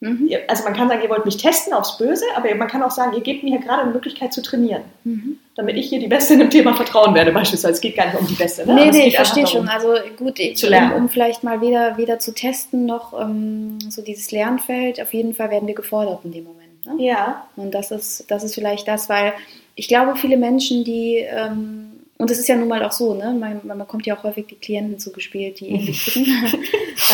[0.00, 0.30] Mhm.
[0.46, 3.14] Also man kann sagen, ihr wollt mich testen aufs Böse, aber man kann auch sagen,
[3.14, 5.38] ihr gebt mir hier gerade eine Möglichkeit zu trainieren, Mhm.
[5.56, 7.74] damit ich hier die Beste in dem Thema vertrauen werde beispielsweise.
[7.74, 8.64] Es geht gar nicht um die Beste.
[8.64, 8.74] Ne?
[8.74, 9.68] Nee, es nee, ich verstehe darum, schon.
[9.68, 10.92] Also gut, ich, zu lernen.
[10.94, 15.34] Um, um vielleicht mal weder, weder zu testen noch ähm, so dieses Lernfeld, auf jeden
[15.34, 16.86] Fall werden wir gefordert in dem Moment.
[16.86, 17.04] Ne?
[17.04, 19.32] Ja, Und das ist, das ist vielleicht das, weil
[19.74, 21.87] ich glaube, viele Menschen, die, ähm,
[22.18, 23.34] und es ist ja nun mal auch so, ne?
[23.38, 26.26] man, man bekommt ja auch häufig die Klienten zugespielt, die ähnlich ticken.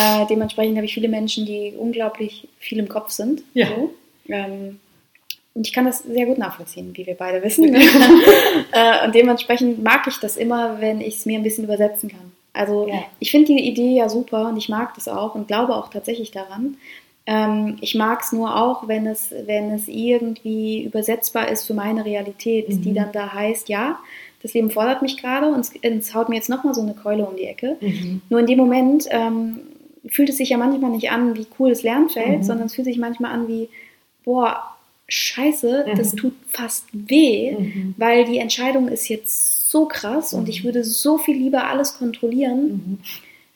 [0.00, 3.42] äh, dementsprechend habe ich viele Menschen, die unglaublich viel im Kopf sind.
[3.52, 3.68] Ja.
[3.68, 3.94] So.
[4.28, 4.80] Ähm,
[5.52, 7.74] und ich kann das sehr gut nachvollziehen, wie wir beide wissen.
[8.72, 12.32] äh, und dementsprechend mag ich das immer, wenn ich es mir ein bisschen übersetzen kann.
[12.52, 13.04] Also Ja.
[13.20, 16.30] ich finde die Idee ja super und ich mag das auch und glaube auch tatsächlich
[16.30, 16.76] daran.
[17.26, 22.04] Ähm, ich mag es nur auch, wenn es, wenn es irgendwie übersetzbar ist für meine
[22.04, 22.82] Realität, Mhm.
[22.82, 23.98] die dann da heißt, ja,
[24.44, 27.24] das Leben fordert mich gerade und es, es haut mir jetzt nochmal so eine Keule
[27.24, 27.78] um die Ecke.
[27.80, 28.20] Mhm.
[28.28, 29.60] Nur in dem Moment ähm,
[30.06, 32.42] fühlt es sich ja manchmal nicht an wie cool das Lernfeld, Mhm.
[32.42, 33.70] sondern es fühlt sich manchmal an wie,
[34.22, 34.62] boah,
[35.08, 35.96] scheiße, Mhm.
[35.96, 37.94] das tut fast weh, Mhm.
[37.96, 40.50] weil die Entscheidung ist jetzt so krass und Mhm.
[40.50, 42.98] ich würde so viel lieber alles kontrollieren Mhm.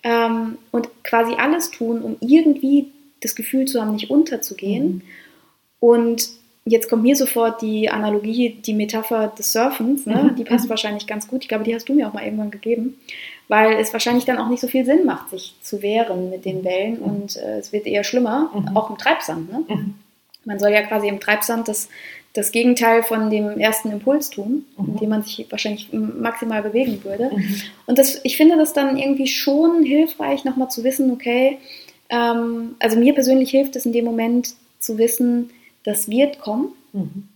[0.04, 2.86] ähm, und quasi alles tun, um irgendwie
[3.20, 4.86] das Gefühl zu haben, nicht unterzugehen.
[4.86, 5.02] Mhm.
[5.80, 6.28] Und
[6.70, 10.30] jetzt kommt mir sofort die Analogie, die Metapher des Surfens, ne?
[10.30, 10.36] Mhm.
[10.36, 10.70] die passt Mhm.
[10.70, 11.42] wahrscheinlich ganz gut.
[11.42, 12.98] Ich glaube, die hast du mir auch mal irgendwann gegeben,
[13.48, 16.64] weil es wahrscheinlich dann auch nicht so viel Sinn macht, sich zu wehren mit den
[16.64, 18.76] Wellen und äh, es wird eher schlimmer, Mhm.
[18.76, 19.50] auch im Treibsand.
[19.52, 19.64] Ne?
[19.68, 19.94] Mhm.
[20.44, 21.88] Man soll ja quasi im Treibsand das,
[22.34, 24.88] das Gegenteil von dem ersten Impuls tun, Mhm.
[24.94, 27.30] indem man sich wahrscheinlich maximal bewegen würde.
[27.34, 27.54] Mhm.
[27.86, 31.58] Und das, ich finde das dann irgendwie schon hilfreich, nochmal zu wissen, okay,
[32.10, 35.50] ähm, also mir persönlich hilft es in dem Moment zu wissen,
[35.84, 37.28] das wird kommen Mhm.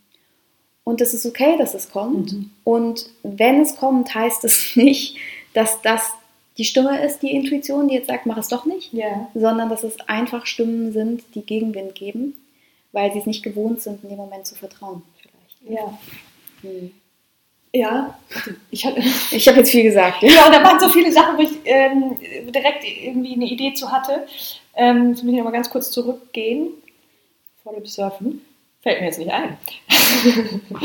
[0.85, 2.33] und es ist okay, dass es kommt.
[2.33, 2.51] Mhm.
[2.65, 5.17] Und wenn es kommt, heißt es nicht,
[5.55, 6.11] dass das
[6.59, 9.29] die Stimme ist, die Intuition, die jetzt sagt, mach es doch nicht, Ja.
[9.35, 12.35] sondern dass es einfach Stimmen sind, die Gegenwind geben,
[12.93, 15.03] weil sie es nicht gewohnt sind, in dem Moment zu vertrauen.
[15.21, 15.79] Vielleicht.
[15.81, 15.99] Ja.
[16.63, 16.91] Hm.
[17.75, 18.19] Ja.
[18.71, 19.01] Ich hatte.
[19.31, 20.23] Ich habe jetzt viel gesagt.
[20.23, 20.29] Ja.
[20.31, 22.19] Ja, und da waren so viele Sachen, wo ich ähm,
[22.53, 24.27] direkt irgendwie eine Idee zu hatte.
[24.77, 26.69] Ähm, jetzt muss ich noch mal ganz kurz zurückgehen
[27.63, 28.43] vor dem Surfen.
[28.83, 29.57] Fällt mir jetzt nicht ein.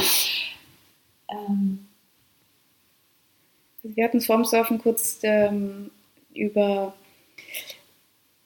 [1.30, 1.88] ähm,
[3.84, 5.90] Wir hatten es vorm Surfen kurz ähm,
[6.34, 6.94] über,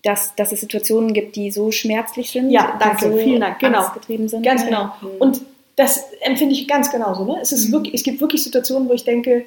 [0.04, 3.60] dass, dass es Situationen gibt, die so schmerzlich sind, Ja, die danke, so vielen Dank,
[3.60, 3.84] genau.
[4.08, 4.44] sind.
[4.44, 4.94] ganz genau.
[5.02, 5.10] Hm.
[5.20, 5.42] Und
[5.76, 7.26] das empfinde ich ganz genauso.
[7.26, 7.40] Ne?
[7.42, 7.72] Es, ist Mhm.
[7.74, 9.46] wirklich, es gibt wirklich Situationen, wo ich denke,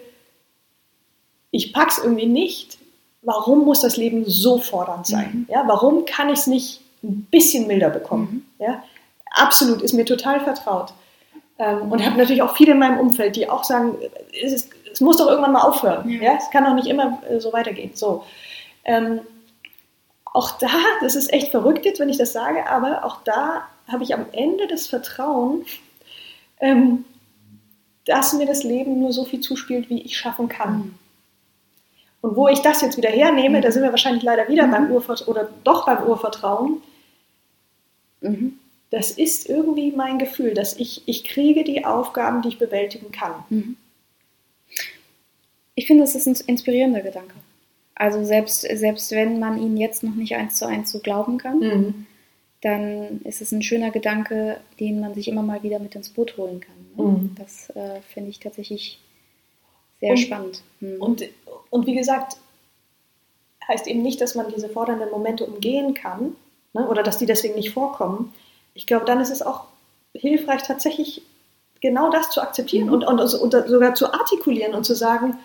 [1.51, 2.79] ich pack's irgendwie nicht.
[3.23, 5.47] Warum muss das Leben so fordernd sein?
[5.49, 5.53] Mhm.
[5.53, 8.47] Ja, warum kann ich es nicht ein bisschen milder bekommen?
[8.64, 8.83] Ja,
[9.31, 10.92] absolut, ist mir total vertraut.
[11.59, 13.96] Ähm, und habe natürlich auch viele in meinem Umfeld, die auch sagen,
[14.42, 16.09] es, ist, es muss doch irgendwann mal aufhören.
[16.09, 16.22] Ja.
[16.22, 16.38] Ja.
[16.38, 17.92] es kann doch nicht immer äh, so weitergehen.
[17.94, 18.24] So.
[18.85, 19.20] Ähm,
[20.33, 20.68] auch da,
[21.00, 24.27] das ist echt verrückt jetzt, wenn ich das sage, aber auch da habe ich am
[24.33, 25.64] Ende das Vertrauen,
[26.61, 27.05] ähm,
[28.07, 30.77] dass mir das Leben nur so viel zuspielt, wie ich schaffen kann.
[30.77, 30.94] Mhm.
[32.20, 33.62] Und wo ich das jetzt wieder hernehme, Mhm.
[33.62, 34.70] da sind wir wahrscheinlich leider wieder Mhm.
[34.70, 36.83] beim Urvertrauen oder doch beim Urvertrauen.
[38.25, 38.59] Mhm.
[38.91, 43.45] Das ist irgendwie mein Gefühl, dass ich, ich kriege die Aufgaben, die ich bewältigen kann.
[43.51, 43.77] Mhm.
[45.75, 47.35] Ich finde, das ist ein inspirierender Gedanke.
[47.97, 51.59] Also selbst, selbst wenn man ihnen jetzt noch nicht eins zu eins so glauben kann,
[51.59, 52.07] Mhm.
[52.61, 56.37] dann ist es ein schöner Gedanke, den man sich immer mal wieder mit ins Boot
[56.37, 56.75] holen kann.
[56.97, 57.11] Ne?
[57.13, 57.35] Mhm.
[57.37, 59.01] Das äh, finde ich tatsächlich
[60.01, 60.63] sehr Und- spannend.
[60.81, 61.01] Hm.
[61.01, 61.25] Und,
[61.71, 62.37] und wie gesagt,
[63.69, 66.37] heißt eben nicht, dass man diese fordernden Momente umgehen kann
[66.75, 66.87] ne?
[66.87, 68.35] oder dass die deswegen nicht vorkommen.
[68.75, 69.65] Ich glaube, dann ist es auch
[70.15, 71.23] hilfreich, tatsächlich
[71.81, 72.93] genau das zu akzeptieren Mhm.
[72.95, 75.39] und, und, und sogar zu artikulieren und zu sagen,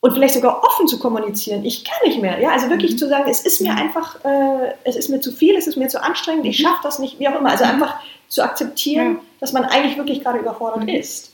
[0.00, 2.38] und vielleicht sogar offen zu kommunizieren, ich kann nicht mehr.
[2.38, 2.50] Ja?
[2.50, 2.98] Also wirklich Mhm.
[2.98, 3.78] zu sagen, es ist mir Mhm.
[3.78, 6.64] einfach, äh, es ist mir zu viel, es ist mir zu anstrengend, ich Mhm.
[6.64, 7.50] schaffe das nicht, wie auch immer.
[7.50, 9.20] Also einfach zu akzeptieren, Ja.
[9.40, 10.88] dass man eigentlich wirklich gerade überfordert Mhm.
[10.90, 11.32] ist.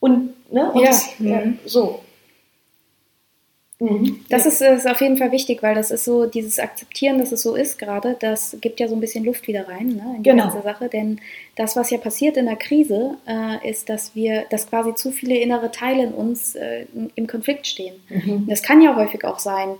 [0.00, 0.70] Und, ne?
[0.72, 0.88] und Ja.
[0.88, 1.58] das, ja, Mhm.
[1.66, 2.00] so.
[3.80, 4.20] Mhm.
[4.28, 4.50] Das Ja.
[4.50, 7.54] ist, ist auf jeden Fall wichtig, weil das ist so, dieses Akzeptieren, dass es so
[7.56, 10.44] ist gerade, das gibt ja so ein bisschen Luft wieder rein ne, in die Genau.
[10.44, 10.88] ganze Sache.
[10.88, 11.18] Denn
[11.56, 15.36] das, was ja passiert in der Krise, äh, ist, dass wir, dass quasi zu viele
[15.38, 17.94] innere Teile in uns äh, im Konflikt stehen.
[18.10, 18.46] Mhm.
[18.48, 19.70] Das kann ja häufig auch sein,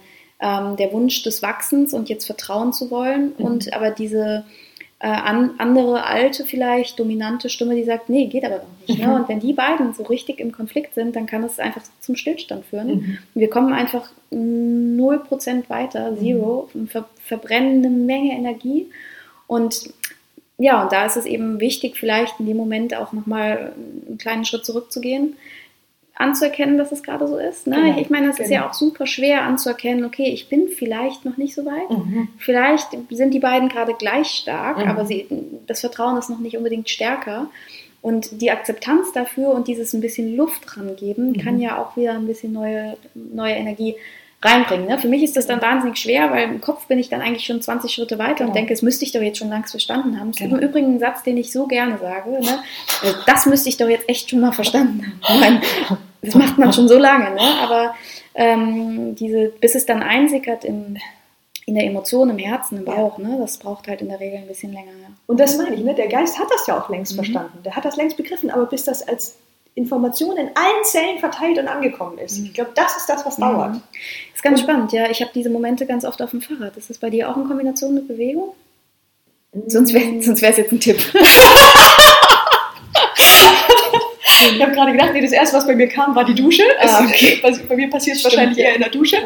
[0.41, 3.45] ähm, der Wunsch des Wachsens und jetzt vertrauen zu wollen Mhm.
[3.45, 4.45] und aber diese
[5.01, 9.01] äh, an, andere alte vielleicht dominante Stimme, die sagt, nee, geht aber doch nicht.
[9.01, 9.07] Mhm.
[9.07, 9.15] Ne?
[9.17, 12.67] Und wenn die beiden so richtig im Konflikt sind, dann kann es einfach zum Stillstand
[12.67, 12.89] führen.
[12.89, 13.19] Mhm.
[13.35, 18.89] Wir kommen einfach 0% weiter, Zero, und ver verbrennen eine Menge Energie.
[19.47, 19.91] Und
[20.59, 23.73] ja, und da ist es eben wichtig, vielleicht in dem Moment auch nochmal
[24.07, 25.37] einen kleinen Schritt zurückzugehen,
[26.21, 27.67] anzuerkennen, dass es gerade so ist.
[27.67, 27.77] Ne?
[27.77, 28.63] Genau, Ich meine, es ist genau.
[28.63, 31.91] ja auch super schwer anzuerkennen, okay, ich bin vielleicht noch nicht so weit.
[31.91, 32.29] Mhm.
[32.39, 34.91] Vielleicht sind die beiden gerade gleich stark, Mhm.
[34.91, 35.27] aber sie,
[35.67, 37.49] das Vertrauen ist noch nicht unbedingt stärker.
[38.03, 41.39] Und die Akzeptanz dafür und dieses ein bisschen Luft rangeben, Mhm.
[41.39, 43.95] kann ja auch wieder ein bisschen neue, neue Energie
[44.43, 44.87] reinbringen.
[44.87, 44.99] Ne?
[44.99, 47.61] Für mich ist das dann wahnsinnig schwer, weil im Kopf bin ich dann eigentlich schon
[47.61, 48.49] 20 Schritte weiter Genau.
[48.49, 50.29] und denke, das müsste ich doch jetzt schon längst verstanden haben.
[50.33, 50.57] Das ist Genau.
[50.63, 52.31] im Übrigen ein Satz, den ich so gerne sage.
[52.31, 52.59] Ne?
[53.03, 55.35] Äh, Das müsste ich doch jetzt echt schon mal verstanden haben.
[55.35, 55.61] Ich meine,
[56.23, 57.41] das macht man schon so lange, ne?
[57.63, 57.95] aber
[58.35, 60.97] ähm, diese, bis es dann einsickert im,
[61.67, 62.85] in der Emotion, im Herzen, im.
[62.85, 63.37] Bauch, ne?
[63.41, 64.93] das braucht halt in der Regel ein bisschen länger.
[65.03, 65.09] Ja.
[65.27, 65.95] Und das meine ich, ne?
[65.95, 67.17] der Geist hat das ja auch längst Mhm.
[67.17, 67.59] verstanden.
[67.65, 69.37] Der hat das längst begriffen, aber bis das als
[69.77, 72.39] Information in allen Zellen verteilt und angekommen ist.
[72.41, 72.47] Mhm.
[72.47, 73.75] Ich glaube, das ist das, was dauert.
[73.75, 73.83] Mhm.
[74.35, 75.09] Ist ganz Und- spannend, ja.
[75.11, 76.77] Ich habe diese Momente ganz oft auf dem Fahrrad.
[76.77, 78.53] Ist das bei dir auch in Kombination mit Bewegung?
[79.67, 80.99] Sonst wäre sonst wär's jetzt ein Tipp.
[84.55, 86.63] Ich habe gerade gedacht, nee, das erste, was bei mir kam, war die Dusche.
[86.81, 87.41] Ah, Es- okay.
[87.69, 88.65] Bei mir passiert es wahrscheinlich ja.
[88.67, 89.17] eher in der Dusche.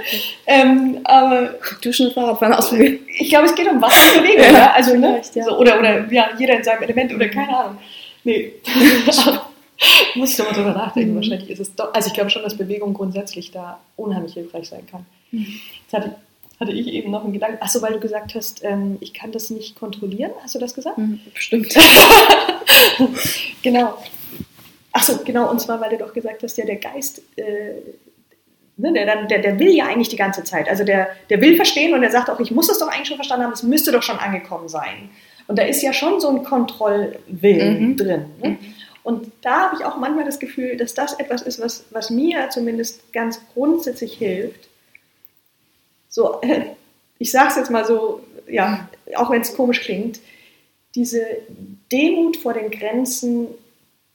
[0.46, 2.98] Ähm, aber Duschen und Fahrradfahren ausprobieren.
[3.18, 4.44] ich glaube, es geht um Wasser und Bewegung.
[4.44, 5.20] Ja, Ja, also, ne?
[5.34, 5.44] ja.
[5.44, 7.78] so, oder, oder ja, jeder in seinem Element oder keine Ahnung.
[8.24, 8.52] Nee.
[10.14, 11.12] Muss ich nochmal drüber nachdenken.
[11.12, 11.16] Mhm.
[11.16, 11.92] Wahrscheinlich ist es doch.
[11.92, 15.04] Also ich glaube schon, dass Bewegung grundsätzlich da unheimlich hilfreich sein kann.
[15.32, 15.46] Mhm.
[15.82, 16.14] Jetzt hatte,
[16.60, 17.58] hatte ich eben noch einen Gedanken.
[17.60, 20.30] Achso, weil du gesagt hast, ähm, ich kann das nicht kontrollieren.
[20.42, 20.96] Hast du das gesagt?
[20.98, 21.74] Mhm, Bestimmt.
[23.62, 23.94] Genau.
[24.96, 27.74] Achso, genau, und zwar, weil du doch gesagt hast, ja, der Geist, äh,
[28.76, 30.68] ne, der, dann- der, der will ja eigentlich die ganze Zeit.
[30.68, 33.16] Also der, der will verstehen und der sagt auch, ich muss das doch eigentlich schon
[33.16, 35.10] verstanden haben, es müsste doch schon angekommen sein.
[35.48, 37.96] Und da ist ja schon so ein Kontrollwillen Mhm.
[37.96, 38.24] drin.
[38.42, 38.48] Ne?
[38.50, 38.58] Mhm.
[39.02, 42.48] Und da habe ich auch manchmal das Gefühl, dass das etwas ist, was, was mir
[42.50, 44.68] zumindest ganz grundsätzlich hilft.
[46.08, 46.40] So,
[47.18, 50.20] ich sage es jetzt mal so, ja, auch wenn es komisch klingt,
[50.94, 51.20] diese
[51.90, 53.48] Demut vor den Grenzen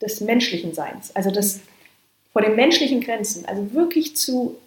[0.01, 1.59] des menschlichen Seins, also das
[2.31, 4.57] vor den menschlichen Grenzen, also wirklich zu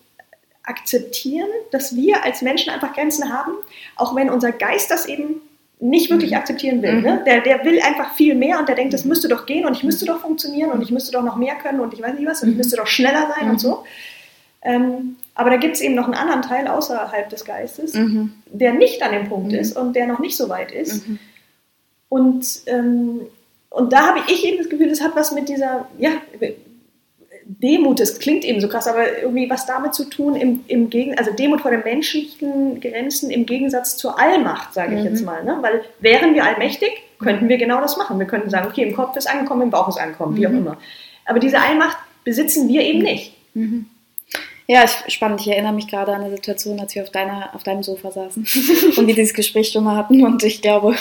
[0.64, 3.52] akzeptieren, dass wir als Menschen einfach Grenzen haben,
[3.96, 5.40] auch wenn unser Geist das eben
[5.80, 6.36] nicht wirklich Mhm.
[6.36, 6.92] akzeptieren will.
[6.92, 7.02] Mhm.
[7.02, 7.22] Ne?
[7.26, 9.82] Der, der will einfach viel mehr und der denkt, das müsste doch gehen und ich
[9.82, 12.42] müsste doch funktionieren und ich müsste doch noch mehr können und ich weiß nicht was
[12.42, 12.58] und ich Mhm.
[12.58, 13.50] müsste doch schneller sein Mhm.
[13.52, 13.84] und so.
[14.62, 18.32] Ähm, aber da gibt es eben noch einen anderen Teil außerhalb des Geistes, Mhm.
[18.46, 19.58] der nicht an dem Punkt Mhm.
[19.58, 21.08] ist und der noch nicht so weit ist.
[21.08, 21.18] Mhm.
[22.08, 23.22] Und, ähm,
[23.74, 26.10] und da habe ich eben das Gefühl, das hat was mit dieser, ja,
[27.44, 31.18] Demut, das klingt eben so krass, aber irgendwie was damit zu tun, im, im Gegen,
[31.18, 35.06] also Demut vor den menschlichen Grenzen im Gegensatz zur Allmacht, sage ich Mhm.
[35.06, 35.42] jetzt mal.
[35.44, 35.58] Ne?
[35.60, 38.18] Weil wären wir allmächtig, könnten wir genau das machen.
[38.20, 40.58] Wir könnten sagen, okay, im Kopf ist angekommen, im Bauch ist angekommen, wie auch Mhm.
[40.58, 40.76] immer.
[41.24, 43.34] Aber diese Allmacht besitzen wir eben nicht.
[43.54, 43.86] Mhm.
[44.72, 45.40] Ja, ist spannend.
[45.42, 48.46] Ich erinnere mich gerade an eine Situation, als wir auf, deiner, auf deinem Sofa saßen
[48.96, 50.24] und wir dieses Gespräch schon mal hatten.
[50.24, 50.96] Und ich glaube,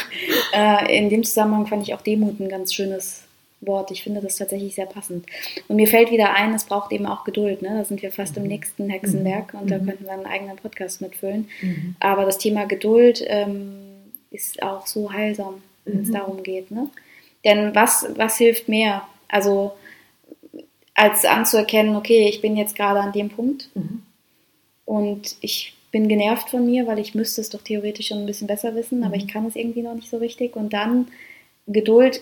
[0.54, 3.24] äh, in dem Zusammenhang fand ich auch Demut ein ganz schönes
[3.62, 3.90] Wort.
[3.92, 5.26] Ich finde das tatsächlich sehr passend.
[5.70, 7.62] Und mir fällt wieder ein, es braucht eben auch Geduld.
[7.62, 7.70] Ne?
[7.78, 9.86] Da sind wir fast im nächsten Hexenwerk und da Mhm.
[9.86, 11.48] könnten wir einen eigenen Podcast mitfüllen.
[12.02, 13.78] Aber das Thema Geduld ähm,
[14.32, 16.14] ist auch so heilsam, wenn es Mhm.
[16.14, 16.72] darum geht.
[16.72, 16.90] Ne?
[17.46, 19.04] Denn was, was hilft mehr?
[19.30, 19.72] Also
[20.94, 24.04] als anzuerkennen, okay, ich bin jetzt gerade an dem Punkt Mhm.
[24.86, 28.48] und ich bin genervt von mir, weil ich müsste es doch theoretisch schon ein bisschen
[28.48, 29.22] besser wissen, aber Mhm.
[29.22, 30.56] ich kann es irgendwie noch nicht so richtig.
[30.56, 31.08] Und dann
[31.68, 32.22] Geduld,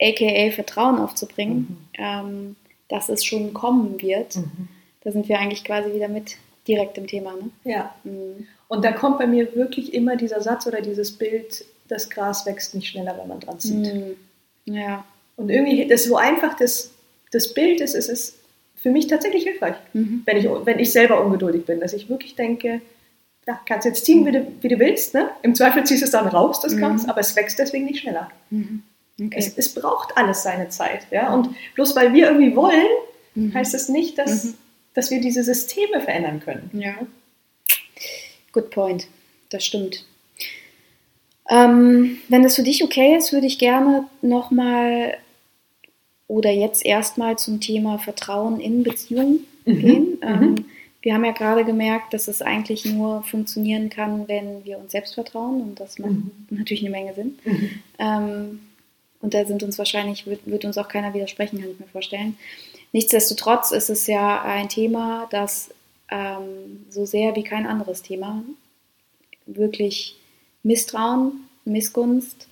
[0.00, 1.76] aka Vertrauen aufzubringen, Mhm.
[1.98, 2.56] ähm,
[2.88, 4.36] dass es schon kommen wird.
[4.36, 4.68] Mhm.
[5.02, 6.36] Da sind wir eigentlich quasi wieder mit
[6.68, 7.50] direkt im Thema, ne?
[7.64, 7.94] Ja.
[8.04, 8.46] Mhm.
[8.68, 12.74] Und da kommt bei mir wirklich immer dieser Satz oder dieses Bild, das Gras wächst
[12.74, 13.92] nicht schneller, wenn man dran zieht.
[13.94, 14.16] Mhm.
[14.66, 15.04] Ja.
[15.36, 16.90] Und irgendwie, das so einfach das,
[17.30, 18.36] das Bild ist, ist es
[18.76, 20.22] für mich tatsächlich hilfreich, mhm.
[20.24, 22.80] wenn, ich, wenn ich selber ungeduldig bin, dass ich wirklich denke,
[23.46, 25.14] ja, kannst jetzt ziehen, wie du, wie du willst.
[25.14, 25.30] Ne?
[25.42, 27.10] Im Zweifel ziehst du es dann raus, das Gras, mhm.
[27.10, 28.30] aber es wächst deswegen nicht schneller.
[28.50, 28.82] Mhm.
[29.20, 29.34] Okay.
[29.36, 31.06] Es, es, braucht alles seine Zeit.
[31.10, 31.34] Ja?
[31.34, 32.86] Und bloß weil wir irgendwie wollen,
[33.34, 33.52] mhm.
[33.52, 34.54] heißt das nicht, dass, mhm.
[34.94, 36.70] dass wir diese Systeme verändern können.
[36.72, 36.94] Ja.
[38.52, 39.08] Good point.
[39.50, 40.06] Das stimmt.
[41.50, 45.18] Ähm, wenn das für dich okay ist, würde ich gerne nochmal
[46.30, 49.80] oder jetzt erstmal zum Thema Vertrauen in Beziehungen mhm.
[49.80, 50.02] gehen.
[50.02, 50.18] Mhm.
[50.22, 50.64] Ähm,
[51.02, 55.14] wir haben ja gerade gemerkt, dass es eigentlich nur funktionieren kann, wenn wir uns selbst
[55.14, 56.30] vertrauen und das macht mhm.
[56.50, 57.38] natürlich eine Menge Sinn.
[57.44, 57.70] Mhm.
[57.98, 58.60] Ähm,
[59.20, 62.38] und da sind uns wahrscheinlich, wird, wird, uns auch keiner widersprechen, kann ich mir vorstellen.
[62.92, 65.70] Nichtsdestotrotz ist es ja ein Thema, das
[66.10, 68.44] ähm, so sehr wie kein anderes Thema
[69.46, 70.16] wirklich
[70.62, 72.46] Misstrauen, Missgunst,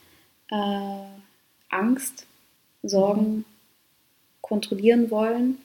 [0.50, 1.04] äh,
[1.68, 2.26] Angst,
[2.82, 3.44] Sorgen mhm.
[4.48, 5.58] Kontrollieren wollen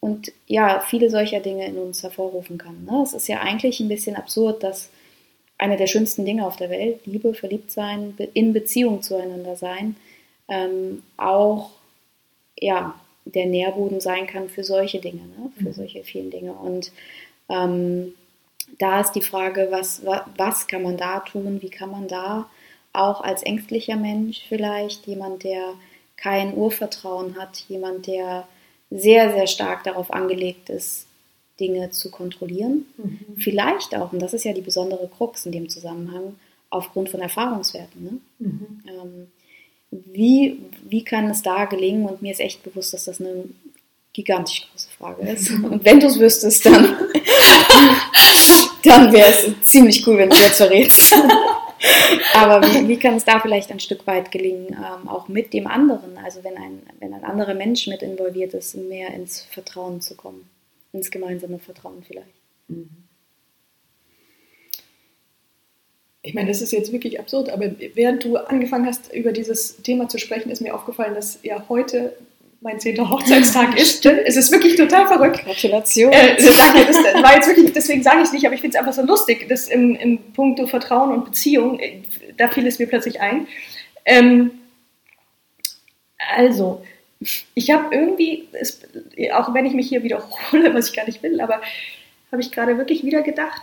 [0.00, 2.84] und ja, viele solcher Dinge in uns hervorrufen kann.
[2.84, 3.02] Ne?
[3.02, 4.90] Es ist ja eigentlich ein bisschen absurd, dass
[5.58, 9.96] eine der schönsten Dinge auf der Welt, Liebe, verliebt sein, in Beziehung zueinander sein,
[10.48, 11.70] ähm, auch
[12.58, 15.50] ja, der Nährboden sein kann für solche Dinge, ne?
[15.56, 15.72] für mhm.
[15.72, 16.52] solche vielen Dinge.
[16.52, 16.92] Und
[17.48, 18.14] ähm,
[18.78, 20.02] da ist die Frage, was,
[20.36, 22.48] was kann man da tun, wie kann man da
[22.92, 25.74] auch als ängstlicher Mensch vielleicht, jemand, der
[26.16, 28.46] kein Urvertrauen hat, jemand, der
[28.90, 31.06] sehr, sehr stark darauf angelegt ist,
[31.58, 32.86] Dinge zu kontrollieren.
[32.96, 33.36] Mhm.
[33.36, 36.36] Vielleicht auch, und das ist ja die besondere Krux in dem Zusammenhang,
[36.70, 38.04] aufgrund von Erfahrungswerten.
[38.04, 38.18] Ne?
[38.38, 38.82] Mhm.
[38.86, 39.26] Ähm,
[39.90, 42.06] wie, wie kann es da gelingen?
[42.06, 43.44] Und mir ist echt bewusst, dass das eine
[44.12, 45.50] gigantisch große Frage ist.
[45.62, 46.84] Und wenn du es wüsstest, dann,
[48.82, 51.14] dann wäre es ziemlich cool, wenn du jetzt verrätst.
[52.34, 55.66] Aber wie, wie, kann es da vielleicht ein Stück weit gelingen, ähm, auch mit dem
[55.66, 60.16] anderen, also wenn ein, wenn ein anderer Mensch mit involviert ist, mehr ins Vertrauen zu
[60.16, 60.48] kommen,
[60.92, 62.34] ins gemeinsame Vertrauen vielleicht?
[62.68, 62.88] Mhm.
[66.22, 70.08] Ich meine, das ist jetzt wirklich absurd, aber während du angefangen hast, über dieses Thema
[70.08, 72.16] zu sprechen, ist mir aufgefallen, dass ja heute
[72.60, 74.04] mein zehnter Hochzeitstag ist.
[74.06, 75.44] Es ist wirklich total verrückt.
[75.44, 76.12] Gratulation.
[76.12, 76.58] Äh, das,
[77.22, 79.48] war jetzt wirklich, deswegen sage ich es nicht, aber ich finde es einfach so lustig,
[79.48, 82.02] dass im, im Punkto Vertrauen und Beziehung, äh,
[82.36, 83.46] da fiel es mir plötzlich ein.
[84.04, 84.52] Ähm,
[86.34, 86.82] also,
[87.54, 88.80] ich habe irgendwie, es,
[89.32, 91.60] auch wenn ich mich hier wiederhole, was ich gar nicht will, aber
[92.32, 93.62] habe ich gerade wirklich wieder gedacht,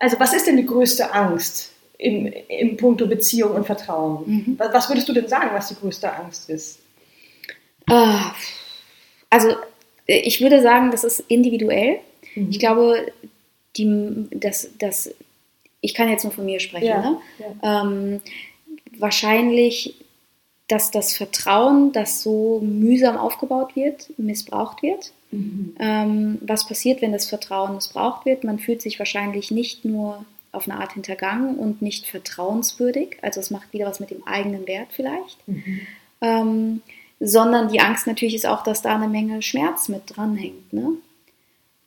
[0.00, 4.22] also was ist denn die größte Angst im, im Punkto Beziehung und Vertrauen?
[4.26, 4.54] Mhm.
[4.58, 6.78] Was, was würdest du denn sagen, was die größte Angst ist?
[7.88, 8.34] Ah,
[9.30, 9.54] also
[10.06, 11.98] ich würde sagen, das ist individuell.
[12.34, 12.50] Mhm.
[12.50, 13.12] Ich glaube,
[13.76, 15.14] die, das, das,
[15.80, 16.86] ich kann jetzt nur von mir sprechen.
[16.86, 17.20] Ja, ne?
[17.38, 17.82] ja.
[17.82, 18.20] Ähm,
[18.98, 19.94] wahrscheinlich,
[20.66, 25.12] dass das Vertrauen, das so mühsam aufgebaut wird, missbraucht wird.
[25.30, 25.76] Mhm.
[25.78, 28.44] Ähm, was passiert, wenn das Vertrauen missbraucht wird?
[28.44, 33.18] Man fühlt sich wahrscheinlich nicht nur auf eine Art hintergangen und nicht vertrauenswürdig.
[33.22, 35.46] Also es macht wieder was mit dem eigenen Wert vielleicht.
[35.46, 35.80] Mhm.
[36.20, 36.82] Ähm,
[37.20, 40.72] sondern die Angst natürlich ist auch, dass da eine Menge Schmerz mit dranhängt.
[40.72, 40.92] Ne?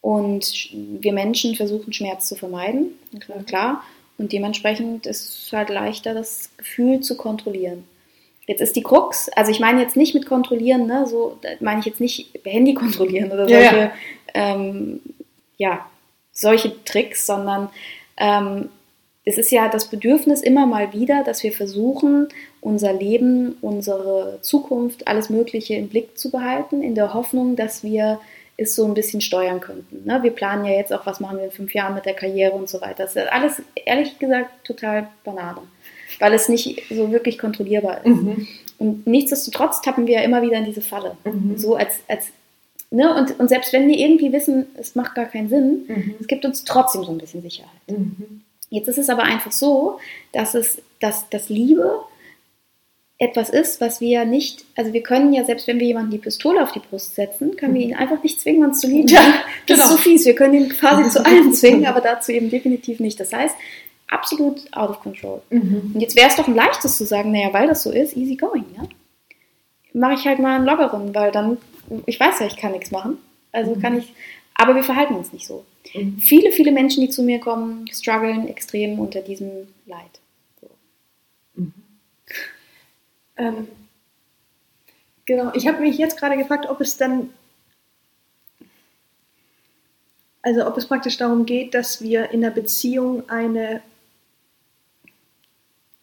[0.01, 3.83] Und wir Menschen versuchen Schmerz zu vermeiden, klar, klar.
[4.17, 7.85] Und dementsprechend ist es halt leichter, das Gefühl zu kontrollieren.
[8.47, 11.85] Jetzt ist die Krux, also ich meine jetzt nicht mit kontrollieren, ne, so meine ich
[11.85, 13.91] jetzt nicht Handy kontrollieren oder solche, ja, ja.
[14.33, 14.99] Ähm,
[15.57, 15.85] ja
[16.33, 17.69] solche Tricks, sondern
[18.17, 18.69] ähm,
[19.23, 22.27] es ist ja das Bedürfnis immer mal wieder, dass wir versuchen,
[22.59, 28.19] unser Leben, unsere Zukunft, alles Mögliche im Blick zu behalten, in der Hoffnung, dass wir
[28.57, 30.05] es so ein bisschen steuern könnten.
[30.05, 30.21] Ne?
[30.23, 32.69] Wir planen ja jetzt auch, was machen wir in fünf Jahren mit der Karriere und
[32.69, 33.03] so weiter.
[33.03, 35.61] Das ist alles, ehrlich gesagt, total Banane,
[36.19, 38.07] weil es nicht so wirklich kontrollierbar ist.
[38.07, 38.47] Mhm.
[38.77, 41.15] Und nichtsdestotrotz tappen wir ja immer wieder in diese Falle.
[41.23, 41.57] Mhm.
[41.57, 42.27] So als, als
[42.89, 43.15] ne?
[43.15, 46.15] und, und selbst wenn wir irgendwie wissen, es macht gar keinen Sinn, mhm.
[46.19, 47.71] es gibt uns trotzdem so ein bisschen Sicherheit.
[47.87, 48.41] Mhm.
[48.71, 49.99] Jetzt ist es aber einfach so,
[50.31, 51.99] dass es, dass, dass Liebe
[53.17, 56.63] etwas ist, was wir nicht, also wir können ja, selbst wenn wir jemanden die Pistole
[56.63, 59.09] auf die Brust setzen, können wir ihn einfach nicht zwingen, uns zu lieben.
[59.09, 59.21] Ja,
[59.67, 59.83] das genau.
[59.83, 60.25] ist so fies.
[60.25, 63.19] Wir können ihn quasi zu allem zwingen, aber dazu eben definitiv nicht.
[63.19, 63.55] Das heißt,
[64.07, 65.41] absolut out of control.
[65.49, 65.91] Mhm.
[65.93, 68.37] Und jetzt wäre es doch ein leichtes zu sagen, naja, weil das so ist, easy
[68.37, 68.83] going, ja.
[69.93, 71.57] Mache ich halt mal einen lockeren, weil dann,
[72.05, 73.17] ich weiß ja, ich kann nichts machen.
[73.51, 73.81] Also mhm.
[73.81, 74.13] kann ich,
[74.55, 75.65] aber wir verhalten uns nicht so.
[75.93, 76.19] Mhm.
[76.19, 80.19] Viele, viele Menschen, die zu mir kommen, strugglen extrem unter diesem Leid.
[80.61, 80.69] So.
[81.55, 81.73] Mhm.
[83.37, 83.67] Ähm,
[85.25, 87.29] genau, ich habe mich jetzt gerade gefragt, ob es dann,
[90.43, 93.81] Also ob es praktisch darum geht, dass wir in der Beziehung eine,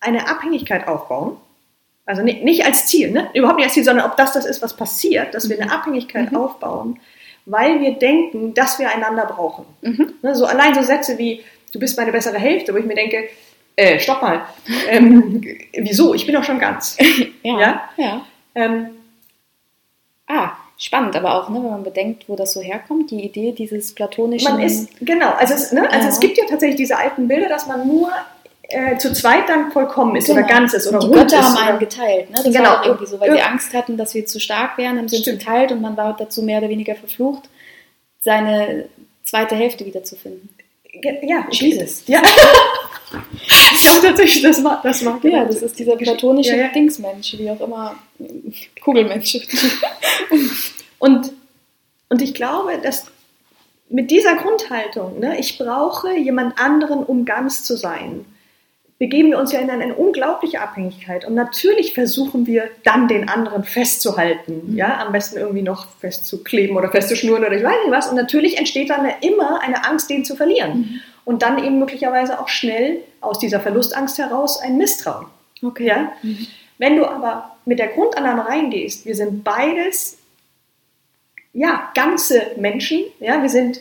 [0.01, 1.39] eine Abhängigkeit aufbauen.
[2.07, 3.29] Also nicht, nicht als Ziel, ne?
[3.35, 6.33] überhaupt nicht als Ziel, sondern ob das das ist, was passiert, dass wir eine Abhängigkeit
[6.33, 6.39] Mhm.
[6.39, 7.01] aufbauen,
[7.51, 9.65] weil wir denken, dass wir einander brauchen.
[9.83, 10.15] Mhm.
[10.23, 10.35] Ne?
[10.35, 11.43] So allein so Sätze wie,
[11.73, 13.29] du bist meine bessere Hälfte, wo ich mir denke,
[13.77, 14.43] äh, stopp mal,
[14.89, 15.43] ähm,
[15.73, 16.15] wieso?
[16.15, 16.97] Ich bin doch schon ganz.
[17.43, 17.61] Ja.
[17.61, 17.89] Ja?
[17.97, 18.27] ja.
[18.55, 18.89] Ähm,
[20.31, 23.95] Ah, spannend, aber auch, ne, wenn man bedenkt, wo das so herkommt, die Idee dieses
[23.95, 24.53] platonischen.
[24.53, 26.09] Man ist, genau, also, es, ne, also Ja.
[26.09, 28.11] es gibt ja tatsächlich diese alten Bilder, dass man nur
[28.69, 30.41] äh, zu zweit dann vollkommen ist Genau.
[30.41, 31.45] oder ganz ist oder die rund Götter ist.
[31.45, 32.37] haben oder, einen geteilt, ne?
[32.37, 32.65] Das Genau.
[32.71, 35.25] war irgendwie so, weil sie Angst hatten, dass wir zu stark wären, haben sie uns
[35.25, 35.41] Stimmt.
[35.41, 37.49] geteilt und man war dazu mehr oder weniger verflucht,
[38.21, 38.87] seine
[39.25, 40.49] zweite Hälfte wiederzufinden.
[41.23, 42.03] Ja, Jesus.
[42.07, 42.21] Ja.
[43.73, 46.69] ich glaube tatsächlich, das war, das war Ja, das ist dieser platonische Ja, ja.
[46.69, 47.95] Dingsmensch, wie auch immer,
[48.83, 49.39] Kugelmensch.
[50.99, 51.31] Und,
[52.09, 53.05] und ich glaube, dass
[53.89, 58.25] mit dieser Grundhaltung, ne, ich brauche jemand anderen, um ganz zu sein,
[58.99, 61.25] begeben wir uns ja in eine, eine unglaubliche Abhängigkeit.
[61.25, 64.77] Und natürlich versuchen wir dann den anderen festzuhalten, Mhm.
[64.77, 68.09] ja, am besten irgendwie noch festzukleben oder festzuschnüren oder ich weiß nicht was.
[68.09, 70.79] Und natürlich entsteht dann immer eine Angst, den zu verlieren.
[70.79, 71.01] Mhm.
[71.25, 75.27] Und dann eben möglicherweise auch schnell aus dieser Verlustangst heraus ein Misstrauen.
[75.63, 75.87] Okay.
[75.87, 76.13] Ja?
[76.23, 76.47] Mhm.
[76.79, 80.19] Wenn du aber mit der Grundannahme reingehst, wir sind beides
[81.53, 83.79] ja, ganze Menschen, ja, wir sind,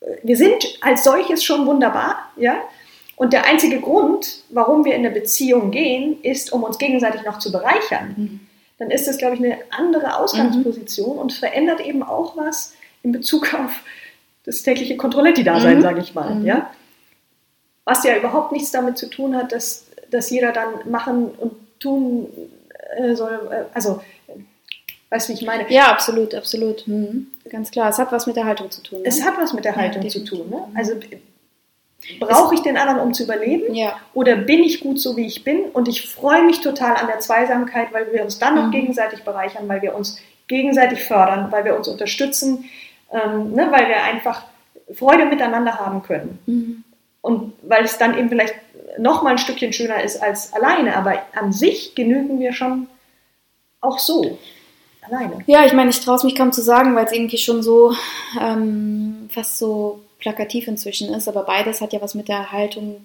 [0.00, 2.62] äh, wir sind als solches schon wunderbar, ja,
[3.18, 7.38] und der einzige Grund, warum wir in eine Beziehung gehen, ist, um uns gegenseitig noch
[7.38, 8.14] zu bereichern.
[8.16, 8.40] Mhm.
[8.78, 13.52] Dann ist das, glaube ich, eine andere Ausgangsposition und verändert eben auch was in Bezug
[13.54, 13.80] auf
[14.44, 15.82] das tägliche Kontrolletti-Dasein, Mhm.
[15.82, 16.46] sage ich mal, Mhm.
[16.46, 16.70] ja.
[17.84, 22.28] Was ja überhaupt nichts damit zu tun hat, dass, dass jeder dann machen und tun
[22.96, 24.32] äh, soll, äh, also, äh,
[25.10, 25.70] weißt du, wie ich meine?
[25.72, 26.86] Ja, absolut, absolut.
[26.86, 27.26] Mhm.
[27.50, 29.00] Ganz klar, es hat was mit der Haltung zu tun.
[29.02, 29.08] Ne?
[29.08, 30.48] Es hat was mit der Ja, Haltung zu definitiv.
[30.48, 30.50] tun.
[30.50, 30.68] Ne?
[30.78, 30.92] Also
[32.20, 33.74] brauche ich den anderen, um zu überleben?
[33.74, 33.96] ja.
[34.14, 35.64] Oder bin ich gut so, wie ich bin?
[35.72, 38.70] Und ich freue mich total an der Zweisamkeit, weil wir uns dann noch Mhm.
[38.72, 42.64] gegenseitig bereichern, weil wir uns gegenseitig fördern, weil wir uns unterstützen,
[43.12, 43.68] ähm, ne?
[43.70, 44.44] weil wir einfach
[44.94, 46.38] Freude miteinander haben können.
[46.46, 46.84] Mhm.
[47.20, 48.54] Und weil es dann eben vielleicht
[48.98, 50.96] noch mal ein Stückchen schöner ist als alleine.
[50.96, 52.86] Aber an sich genügen wir schon
[53.80, 54.38] auch so.
[55.02, 55.38] Alleine.
[55.46, 57.94] Ja, ich meine, ich traue es mich kaum zu sagen, weil es irgendwie schon so
[58.40, 62.96] ähm, fast so plakativ inzwischen ist, aber beides hat ja was mit der Haltung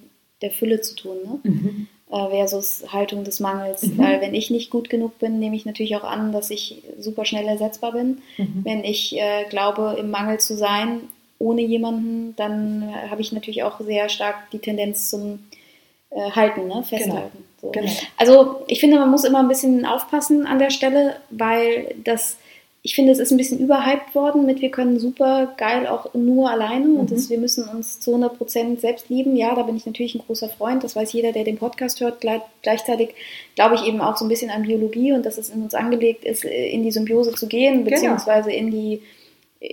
[0.41, 1.87] der Fülle zu tun, ne?
[2.11, 3.83] äh, versus Haltung des Mangels.
[3.83, 3.97] Mhm.
[3.97, 7.25] Weil wenn ich nicht gut genug bin, nehme ich natürlich auch an, dass ich super
[7.25, 8.21] schnell ersetzbar bin.
[8.37, 8.61] Mhm.
[8.63, 11.01] Wenn ich äh, glaube, im Mangel zu sein,
[11.39, 15.39] ohne jemanden, dann habe ich natürlich auch sehr stark die Tendenz zum
[16.09, 16.83] äh, Halten, ne?
[16.83, 17.43] Festhalten.
[17.59, 17.71] So.
[17.71, 17.91] Genau.
[18.17, 22.37] Also ich finde, man muss immer ein bisschen aufpassen an der Stelle, weil das,
[22.85, 26.49] ich finde, es ist ein bisschen überhyped worden mit, wir können super geil auch nur
[26.49, 27.15] alleine und Mhm.
[27.15, 29.37] das, wir müssen uns zu 100% selbst lieben.
[29.37, 32.19] Ja, da bin ich natürlich ein großer Freund, das weiß jeder, der den Podcast hört.
[32.19, 33.15] Gleich, gleichzeitig
[33.55, 36.25] glaube ich eben auch so ein bisschen an Biologie und dass es in uns angelegt
[36.25, 37.95] ist, äh, in die Symbiose zu gehen, Genau.
[37.95, 39.01] beziehungsweise in die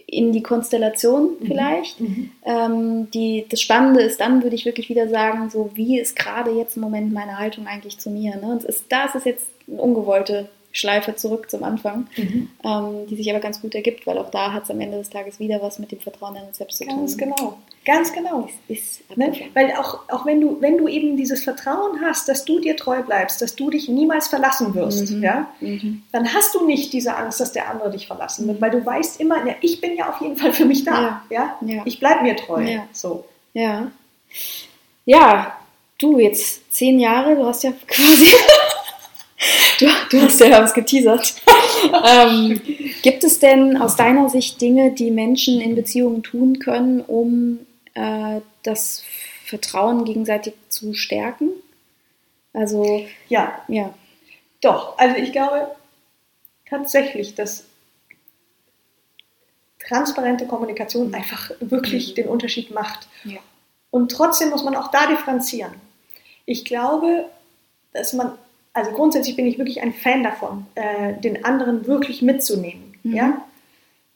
[0.06, 1.46] in die Konstellation Mhm.
[1.46, 2.00] vielleicht.
[2.00, 2.30] Mhm.
[2.44, 6.52] Ähm, die, das Spannende ist dann, würde ich wirklich wieder sagen, so wie ist gerade
[6.52, 8.36] jetzt im Moment meine Haltung eigentlich zu mir.
[8.36, 8.52] Ne?
[8.52, 12.48] Und ist, da ist es jetzt eine ungewollte Schleife zurück zum Anfang, Mhm.
[12.64, 15.10] ähm, die sich aber ganz gut ergibt, weil auch da hat es am Ende des
[15.10, 16.96] Tages wieder was mit dem Vertrauen in uns selbst zu tun.
[16.98, 17.58] Ganz genau.
[17.84, 18.48] Ganz genau.
[18.68, 19.26] Ist Ne?
[19.26, 19.50] abgefahren.
[19.54, 23.02] Weil auch, auch wenn, du, wenn du eben dieses Vertrauen hast, dass du dir treu
[23.02, 25.22] bleibst, dass du dich niemals verlassen wirst, Mhm.
[25.22, 26.02] ja, Mhm.
[26.12, 29.20] dann hast du nicht diese Angst, dass der andere dich verlassen wird, weil du weißt
[29.20, 31.22] immer, ja, ich bin ja auf jeden Fall für mich da.
[31.30, 31.56] Ja.
[31.62, 31.82] Ja.
[31.84, 32.60] Ich bleibe mir treu.
[32.62, 32.86] Ja.
[32.92, 33.24] So.
[33.54, 33.90] Ja.
[35.06, 35.56] Ja,
[35.98, 38.26] du jetzt zehn Jahre, du hast ja quasi.
[39.78, 41.34] Du, du hast ja was geteasert.
[42.06, 42.60] ähm,
[43.02, 47.60] gibt es denn aus deiner Sicht Dinge, die Menschen in Beziehungen tun können, um
[47.94, 49.02] äh, das
[49.46, 51.48] Vertrauen gegenseitig zu stärken?
[52.52, 53.94] Also, Ja, ja.
[54.60, 54.98] doch.
[54.98, 55.68] Also ich glaube
[56.68, 57.64] tatsächlich, dass
[59.78, 62.14] transparente Kommunikation einfach wirklich Mhm.
[62.16, 63.08] den Unterschied macht.
[63.24, 63.38] Ja.
[63.90, 65.72] Und trotzdem muss man auch da differenzieren.
[66.46, 67.24] Ich glaube,
[67.92, 68.32] dass man,
[68.72, 72.94] also grundsätzlich bin ich wirklich ein Fan davon, äh, den anderen wirklich mitzunehmen.
[73.02, 73.14] Mhm.
[73.14, 73.42] Ja?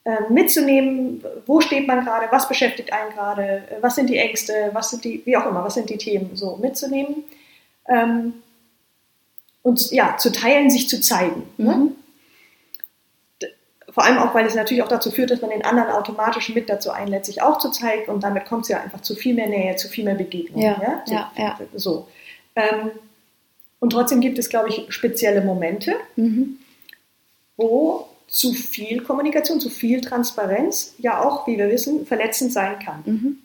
[0.05, 4.69] Äh, mitzunehmen, wo steht man gerade, was beschäftigt einen gerade, äh, was sind die Ängste,
[4.73, 7.23] was sind die, wie auch immer, was sind die Themen, so mitzunehmen.
[7.87, 8.33] Ähm,
[9.63, 11.49] und ja, zu teilen, sich zu zeigen.
[11.57, 11.75] Ne?
[11.75, 11.95] Mhm.
[13.89, 16.69] Vor allem auch, weil es natürlich auch dazu führt, dass man den anderen automatisch mit
[16.69, 19.47] dazu einlädt, sich auch zu zeigen und damit kommt es ja einfach zu viel mehr
[19.47, 20.61] Nähe, zu viel mehr Begegnung.
[20.61, 21.59] Ja, So, ja, ja.
[21.73, 22.07] so.
[22.55, 22.91] Ähm,
[23.85, 26.57] und trotzdem gibt es, glaube ich, spezielle Momente, Mhm.
[27.55, 33.03] wo zu viel Kommunikation, zu viel Transparenz ja auch, wie wir wissen, verletzend sein kann.
[33.05, 33.37] Mhm.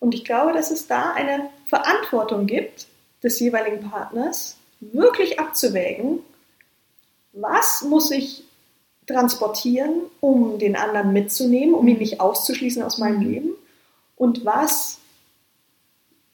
[0.00, 2.88] Und ich glaube, dass es da eine Verantwortung gibt
[3.22, 6.18] des jeweiligen Partners, wirklich abzuwägen,
[7.32, 8.42] was muss ich
[9.06, 13.30] transportieren, um den anderen mitzunehmen, um ihn nicht auszuschließen aus meinem Mhm.
[13.30, 13.50] Leben
[14.16, 14.98] und was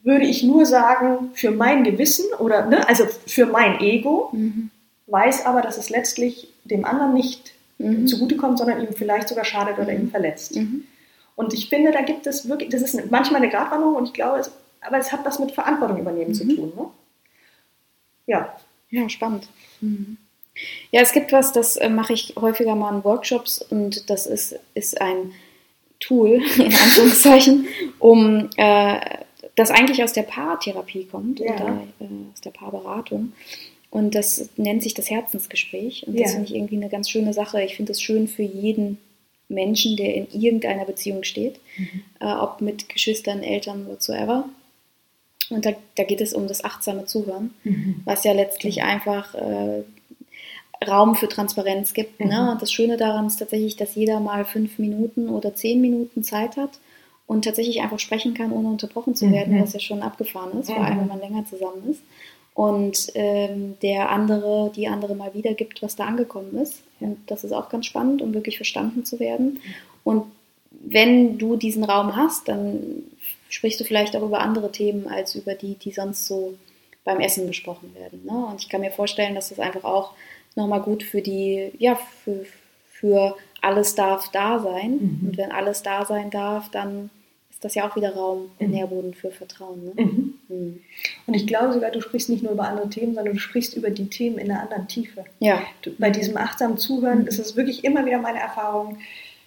[0.02, 4.70] würde ich nur sagen für mein Gewissen oder ne, also für mein Ego, Mhm.
[5.06, 8.06] weiß aber, dass es letztlich dem anderen nicht Mhm.
[8.06, 10.54] zugutekommt, sondern ihm vielleicht sogar schadet oder ihn verletzt.
[10.56, 10.84] Mhm.
[11.34, 14.38] Und ich finde, da gibt es wirklich, das ist manchmal eine Gratwanderung und ich glaube,
[14.40, 14.50] es,
[14.80, 16.56] aber es hat was mit Verantwortung übernehmen zu Mhm.
[16.56, 16.72] tun.
[16.76, 16.84] Ne?
[18.26, 18.56] Ja,
[18.90, 19.48] Ja, spannend.
[19.80, 20.18] Mhm.
[20.90, 24.54] Ja, es gibt was, das äh, mache ich häufiger mal in Workshops und das ist,
[24.74, 25.32] ist ein
[25.98, 27.66] Tool, in Anführungszeichen,
[27.98, 29.00] um äh,
[29.56, 31.54] das eigentlich aus der Paartherapie kommt Ja.
[31.54, 33.32] oder äh, aus der Paarberatung.
[33.90, 36.06] Und das nennt sich das Herzensgespräch.
[36.06, 36.36] Und das Ja.
[36.36, 37.62] finde ich irgendwie eine ganz schöne Sache.
[37.62, 38.98] Ich finde es schön für jeden
[39.48, 41.60] Menschen, der in irgendeiner Beziehung steht,
[42.20, 44.48] äh, ob mit Geschwistern, Eltern, whatsoever.
[45.50, 47.52] Und da, da geht es um das achtsame Zuhören
[48.06, 49.82] was ja letztlich einfach äh,
[50.88, 52.18] Raum für Transparenz gibt.
[52.20, 52.28] Mhm.
[52.28, 52.52] Ne?
[52.52, 56.56] Und das Schöne daran ist tatsächlich, dass jeder mal fünf Minuten oder zehn Minuten Zeit
[56.56, 56.70] hat
[57.26, 59.62] und tatsächlich einfach sprechen kann, ohne unterbrochen zu werden, Mhm.
[59.62, 60.84] was ja schon abgefahren ist, vor Mhm.
[60.84, 62.02] allem wenn man länger zusammen ist.
[62.54, 66.82] Und ähm, der andere, die andere mal wiedergibt, was da angekommen ist.
[67.00, 69.60] Und das ist auch ganz spannend, um wirklich verstanden zu werden.
[70.04, 70.24] Und
[70.70, 73.04] wenn du diesen Raum hast, dann
[73.48, 76.54] sprichst du vielleicht auch über andere Themen als über die, die sonst so
[77.04, 78.22] beim Essen besprochen werden.
[78.24, 78.46] Ne?
[78.50, 80.12] Und ich kann mir vorstellen, dass das einfach auch
[80.54, 81.94] nochmal gut für die, ja,
[82.24, 82.44] für,
[82.90, 84.90] für alles darf da sein.
[85.22, 85.28] Mhm.
[85.28, 87.10] Und wenn alles da sein darf, dann
[87.50, 88.74] ist das ja auch wieder Raum und Mhm.
[88.74, 89.84] Nährboden für Vertrauen.
[89.84, 90.04] Ne?
[90.04, 90.34] Mhm.
[90.48, 90.80] Mhm.
[91.26, 93.90] Und ich glaube sogar, du sprichst nicht nur über andere Themen, sondern du sprichst über
[93.90, 95.24] die Themen in einer anderen Tiefe.
[95.38, 95.62] Ja.
[95.82, 97.26] Du, bei diesem achtsamen Zuhören Mhm.
[97.28, 98.98] ist es wirklich immer wieder meine Erfahrung.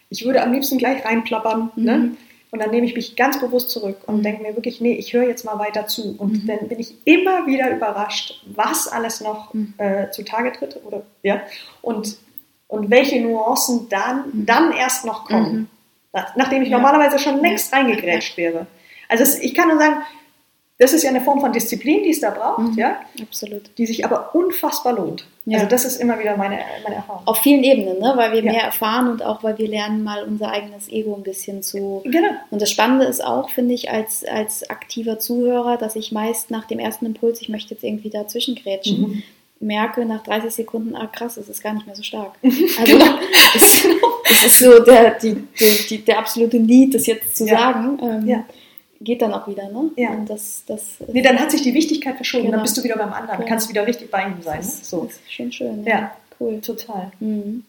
[0.10, 1.72] Ich würde am liebsten gleich reinplappern.
[1.76, 1.84] Mhm.
[1.84, 2.12] Ne?
[2.52, 4.24] Und dann nehme ich mich ganz bewusst zurück und Mhm.
[4.24, 6.16] denke mir wirklich, nee, ich höre jetzt mal weiter zu.
[6.18, 6.48] Und Mhm.
[6.48, 9.74] dann bin ich immer wieder überrascht, was alles noch Mhm.
[9.78, 11.42] äh, zutage tritt oder ja
[11.82, 12.18] und,
[12.68, 14.46] und welche Nuancen dann, Mhm.
[14.46, 15.54] dann erst noch kommen.
[15.54, 15.68] Mhm.
[16.14, 16.78] Nach- Nachdem ich Ja.
[16.78, 18.68] normalerweise schon längst reingegrätscht wäre.
[19.10, 19.98] Also es, ich kann nur sagen,
[20.78, 22.78] das ist ja eine Form von Disziplin, die es da braucht, Mhm.
[22.78, 23.70] ja, Absolut.
[23.78, 25.26] die sich aber unfassbar lohnt.
[25.46, 25.60] Ja.
[25.60, 27.22] Also das ist immer wieder meine, meine Erfahrung.
[27.26, 28.14] Auf vielen Ebenen, ne?
[28.16, 28.52] weil wir Ja.
[28.52, 32.32] mehr erfahren und auch weil wir lernen, mal unser eigenes Ego ein bisschen zu Genau.
[32.50, 36.66] Und das Spannende ist auch, finde ich, als, als aktiver Zuhörer, dass ich meist nach
[36.66, 39.24] dem ersten Impuls, ich möchte jetzt irgendwie dazwischen grätschen, Mhm.
[39.60, 42.34] Merke nach 30 Sekunden, ah krass, es ist gar nicht mehr so stark.
[42.44, 43.18] Also Genau.
[43.56, 43.86] es,
[44.32, 47.58] es ist so der, die, die, die, der absolute Need, das jetzt zu Ja.
[47.58, 48.46] sagen, ähm, Ja.
[49.02, 49.70] geht dann auch wieder.
[49.70, 49.92] Ne?
[49.96, 50.10] Ja.
[50.12, 52.58] Und das, das ist, Nee, dann hat sich die Wichtigkeit verschoben, Genau.
[52.58, 53.50] dann bist du wieder beim anderen, Genau.
[53.50, 54.60] kannst wieder richtig bei ihm sein.
[54.60, 54.64] Ne?
[54.66, 55.10] So.
[55.30, 55.84] schon schön.
[55.86, 56.12] Ja.
[56.40, 56.60] Cool.
[56.60, 57.12] Total.
[57.22, 57.64] Mhm.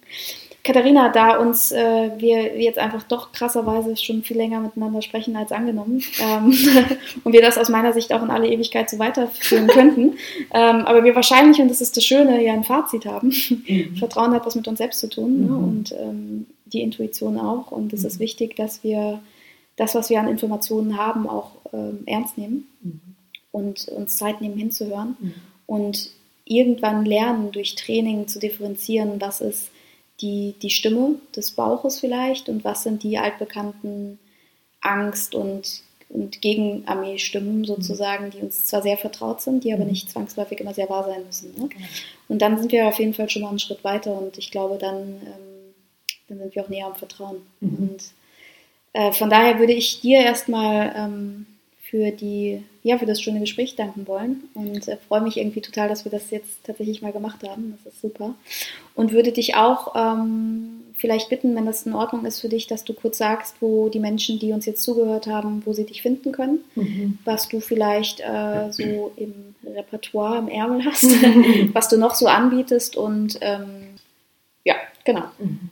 [0.66, 5.52] Katharina, da uns äh, wir jetzt einfach doch krasserweise schon viel länger miteinander sprechen als
[5.52, 6.52] angenommen ähm,
[7.24, 10.14] und wir das aus meiner Sicht auch in alle Ewigkeit so weiterführen könnten,
[10.52, 13.30] ähm, aber wir wahrscheinlich, und das ist das Schöne, ja ein Fazit haben.
[13.98, 15.46] Vertrauen hat was mit uns selbst zu tun ne?
[15.52, 15.64] Mhm.
[15.64, 18.24] und ähm, die Intuition auch und es ist Mhm.
[18.24, 19.20] wichtig, dass wir
[19.76, 23.00] das, was wir an Informationen haben, auch ähm, ernst nehmen Mhm.
[23.52, 25.34] und uns Zeit nehmen hinzuhören Mhm.
[25.66, 26.10] und
[26.44, 29.70] irgendwann lernen, durch Training zu differenzieren, was ist
[30.20, 34.18] die, die Stimme des Bauches vielleicht und was sind die altbekannten
[34.80, 39.90] Angst- und, und Gegenarmee-Stimmen sozusagen, die uns zwar sehr vertraut sind, die aber Mhm.
[39.90, 41.54] nicht zwangsläufig immer sehr wahr sein müssen.
[41.58, 41.68] Ne?
[41.68, 41.86] Genau.
[42.28, 44.78] Und dann sind wir auf jeden Fall schon mal einen Schritt weiter und ich glaube,
[44.78, 45.74] dann, ähm,
[46.28, 47.42] dann sind wir auch näher am Vertrauen.
[47.60, 47.76] Mhm.
[47.76, 48.02] Und
[48.92, 51.46] äh, von daher würde ich dir erstmal ähm,
[51.91, 55.89] für die, ja, für das schöne Gespräch danken wollen und äh, freue mich irgendwie total,
[55.89, 57.78] dass wir das jetzt tatsächlich mal gemacht haben.
[57.84, 58.34] Das ist super.
[58.95, 62.84] Und würde dich auch ähm, vielleicht bitten, wenn das in Ordnung ist für dich, dass
[62.84, 66.32] du kurz sagst, wo die Menschen, die uns jetzt zugehört haben, wo sie dich finden
[66.32, 67.18] können, Mhm.
[67.24, 71.05] was du vielleicht äh, so im Repertoire, im Ärmel hast,
[71.74, 73.91] was du noch so anbietest und ähm,
[74.64, 74.74] ja,
[75.05, 75.24] genau.
[75.39, 75.70] Mhm.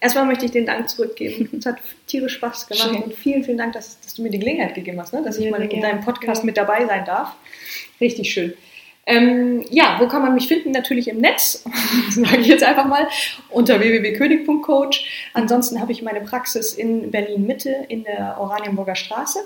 [0.00, 1.48] Erstmal möchte ich den Dank zurückgeben.
[1.58, 3.02] Es hat tierisch Spaß gemacht Schön.
[3.02, 5.22] und vielen, vielen Dank, dass, dass du mir die Gelegenheit gegeben hast, ne?
[5.22, 6.46] dass Ja, ich mal in deinem Podcast Ja.
[6.46, 7.34] mit dabei sein darf.
[8.00, 8.54] Richtig schön.
[9.06, 10.70] Ähm, ja, wo kann man mich finden?
[10.70, 11.64] Natürlich im Netz,
[12.10, 13.08] sage ich jetzt einfach mal,
[13.48, 15.30] unter www.könig.coach.
[15.32, 19.40] Ansonsten habe ich meine Praxis in Berlin-Mitte in der Oranienburger Straße.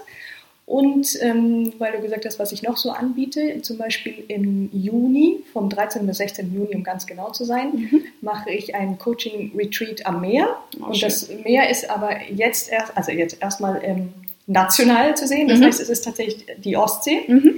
[0.65, 5.41] Und ähm, weil du gesagt hast, was ich noch so anbiete, zum Beispiel im Juni,
[5.53, 6.07] vom 13.
[6.07, 6.55] bis 16.
[6.55, 8.03] Juni, um ganz genau zu sein, Mhm.
[8.21, 10.57] mache ich ein Coaching-Retreat am Meer.
[10.81, 11.09] Oh, und schön.
[11.09, 14.13] das Meer ist aber jetzt erst, also jetzt erstmal ähm,
[14.47, 15.49] national zu sehen.
[15.49, 15.65] Das Mhm.
[15.65, 17.23] heißt, es ist tatsächlich die Ostsee.
[17.27, 17.55] Mhm.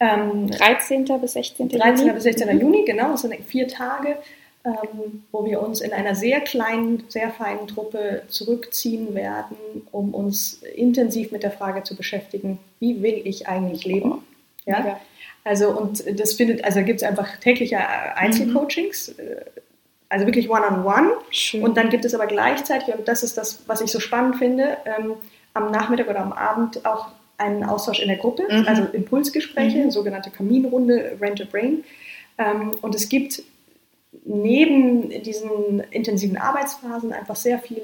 [0.00, 1.04] Ähm, 13.
[1.20, 1.68] bis 16.
[1.68, 1.98] 13.
[2.06, 2.12] Juni.
[2.14, 2.54] bis 16.
[2.56, 2.60] Mhm.
[2.62, 4.16] Juni, genau, das sind vier Tage.
[4.64, 9.56] Ähm, wo wir uns in einer sehr kleinen, sehr feinen Truppe zurückziehen werden,
[9.90, 14.22] um uns intensiv mit der Frage zu beschäftigen, wie will ich eigentlich leben?
[14.66, 14.86] Ja?
[14.86, 15.00] ja.
[15.44, 19.24] Also und das findet, also gibt es einfach tägliche Einzelcoachings, mhm.
[20.10, 20.84] also wirklich One-on-One.
[20.84, 21.62] -on -one.
[21.62, 24.76] Und dann gibt es aber gleichzeitig, und das ist das, was ich so spannend finde,
[24.84, 25.14] ähm,
[25.54, 27.08] am Nachmittag oder am Abend auch
[27.38, 28.68] einen Austausch in der Gruppe, mhm.
[28.68, 29.90] also Impulsgespräche, mhm.
[29.90, 31.82] sogenannte Kaminrunde, Rent a Brain.
[32.36, 33.42] Ähm, und es gibt
[34.24, 37.82] neben diesen intensiven Arbeitsphasen einfach sehr viel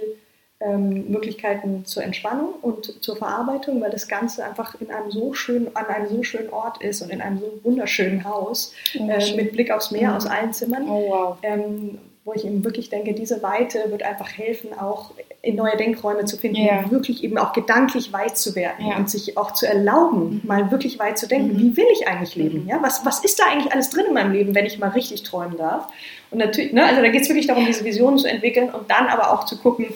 [0.58, 5.74] ähm, Möglichkeiten zur Entspannung und zur Verarbeitung, weil das Ganze einfach in einem so schönen,
[5.76, 9.70] an einem so schönen Ort ist und in einem so wunderschönen Haus äh, mit Blick
[9.70, 10.16] aufs Meer mhm.
[10.16, 10.88] aus allen Zimmern.
[10.88, 11.38] Oh, wow.
[11.42, 15.12] ähm, wo ich eben wirklich denke, diese Weite wird einfach helfen, auch
[15.42, 16.90] in neue Denkräume zu finden, ja.
[16.90, 18.96] wirklich eben auch gedanklich weit zu werden ja.
[18.96, 20.42] und sich auch zu erlauben, mhm.
[20.42, 21.54] mal wirklich weit zu denken.
[21.54, 21.58] Mhm.
[21.58, 22.64] Wie will ich eigentlich leben?
[22.64, 22.68] Mhm.
[22.68, 25.22] Ja, was, was ist da eigentlich alles drin in meinem Leben, wenn ich mal richtig
[25.22, 25.86] träumen darf?
[26.32, 29.06] Und natürlich, ne, also da geht es wirklich darum, diese Visionen zu entwickeln und dann
[29.06, 29.86] aber auch zu gucken,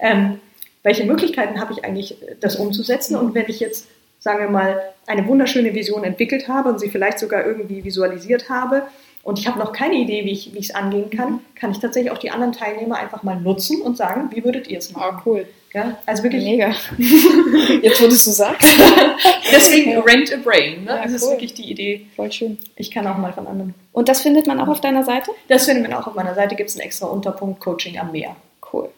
[0.00, 0.40] ähm,
[0.82, 3.14] welche Möglichkeiten habe ich eigentlich, das umzusetzen?
[3.14, 3.86] Und wenn ich jetzt,
[4.18, 8.82] sagen wir mal, eine wunderschöne Vision entwickelt habe und sie vielleicht sogar irgendwie visualisiert habe,
[9.28, 11.40] und ich habe noch keine Idee, wie ich es angehen kann, mhm.
[11.54, 14.78] kann ich tatsächlich auch die anderen Teilnehmer einfach mal nutzen und sagen, wie würdet ihr
[14.78, 15.18] es machen?
[15.18, 15.46] Oh, cool.
[15.74, 16.44] Ja, also wirklich.
[16.44, 16.68] Mega.
[17.82, 18.66] Jetzt, wo du es so sagst.
[19.52, 20.00] Deswegen ja.
[20.00, 20.84] Rent a Brain.
[20.84, 20.92] Ne?
[20.92, 21.16] Ja, das cool.
[21.16, 22.06] ist wirklich die Idee.
[22.16, 22.56] Voll schön.
[22.76, 23.74] Ich kann auch mal von anderen.
[23.92, 25.30] Und das findet man auch auf deiner Seite?
[25.48, 26.56] Das findet man auch auf meiner Seite.
[26.56, 28.34] Gibt es einen extra Unterpunkt Coaching am Meer.
[28.72, 28.88] Cool.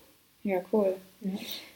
[0.44, 0.94] Ja, cool.
[1.22, 1.32] Ja.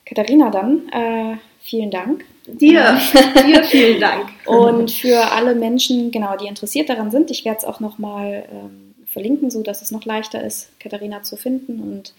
[0.07, 2.25] Katharina, dann äh, vielen Dank.
[2.47, 2.99] Dir,
[3.47, 4.31] dir vielen Dank.
[4.47, 8.95] Und für alle Menschen, genau, die interessiert daran sind, ich werde es auch nochmal ähm,
[9.07, 11.81] verlinken, so dass es noch leichter ist, Katharina zu finden.
[11.81, 12.15] Und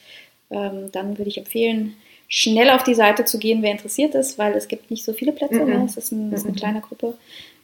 [0.50, 1.96] ähm, dann würde ich empfehlen,
[2.28, 5.32] schnell auf die Seite zu gehen, wer interessiert ist, weil es gibt nicht so viele
[5.32, 5.64] Plätze.
[5.64, 5.78] Mm -mm.
[5.78, 5.86] Ne?
[5.86, 7.18] Es ist, ein, ist eine kleine Gruppe.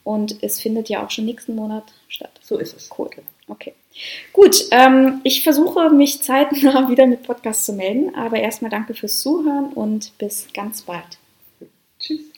[0.04, 2.32] Und es findet ja auch schon nächsten Monat statt.
[2.42, 2.90] So ist es.
[2.98, 3.10] Cool.
[3.48, 3.74] Okay.
[4.34, 9.20] Gut, ähm, ich versuche mich zeitnah wieder mit Podcast zu melden, aber erstmal danke fürs
[9.20, 11.18] Zuhören und bis ganz bald.
[12.00, 12.31] Tschüss.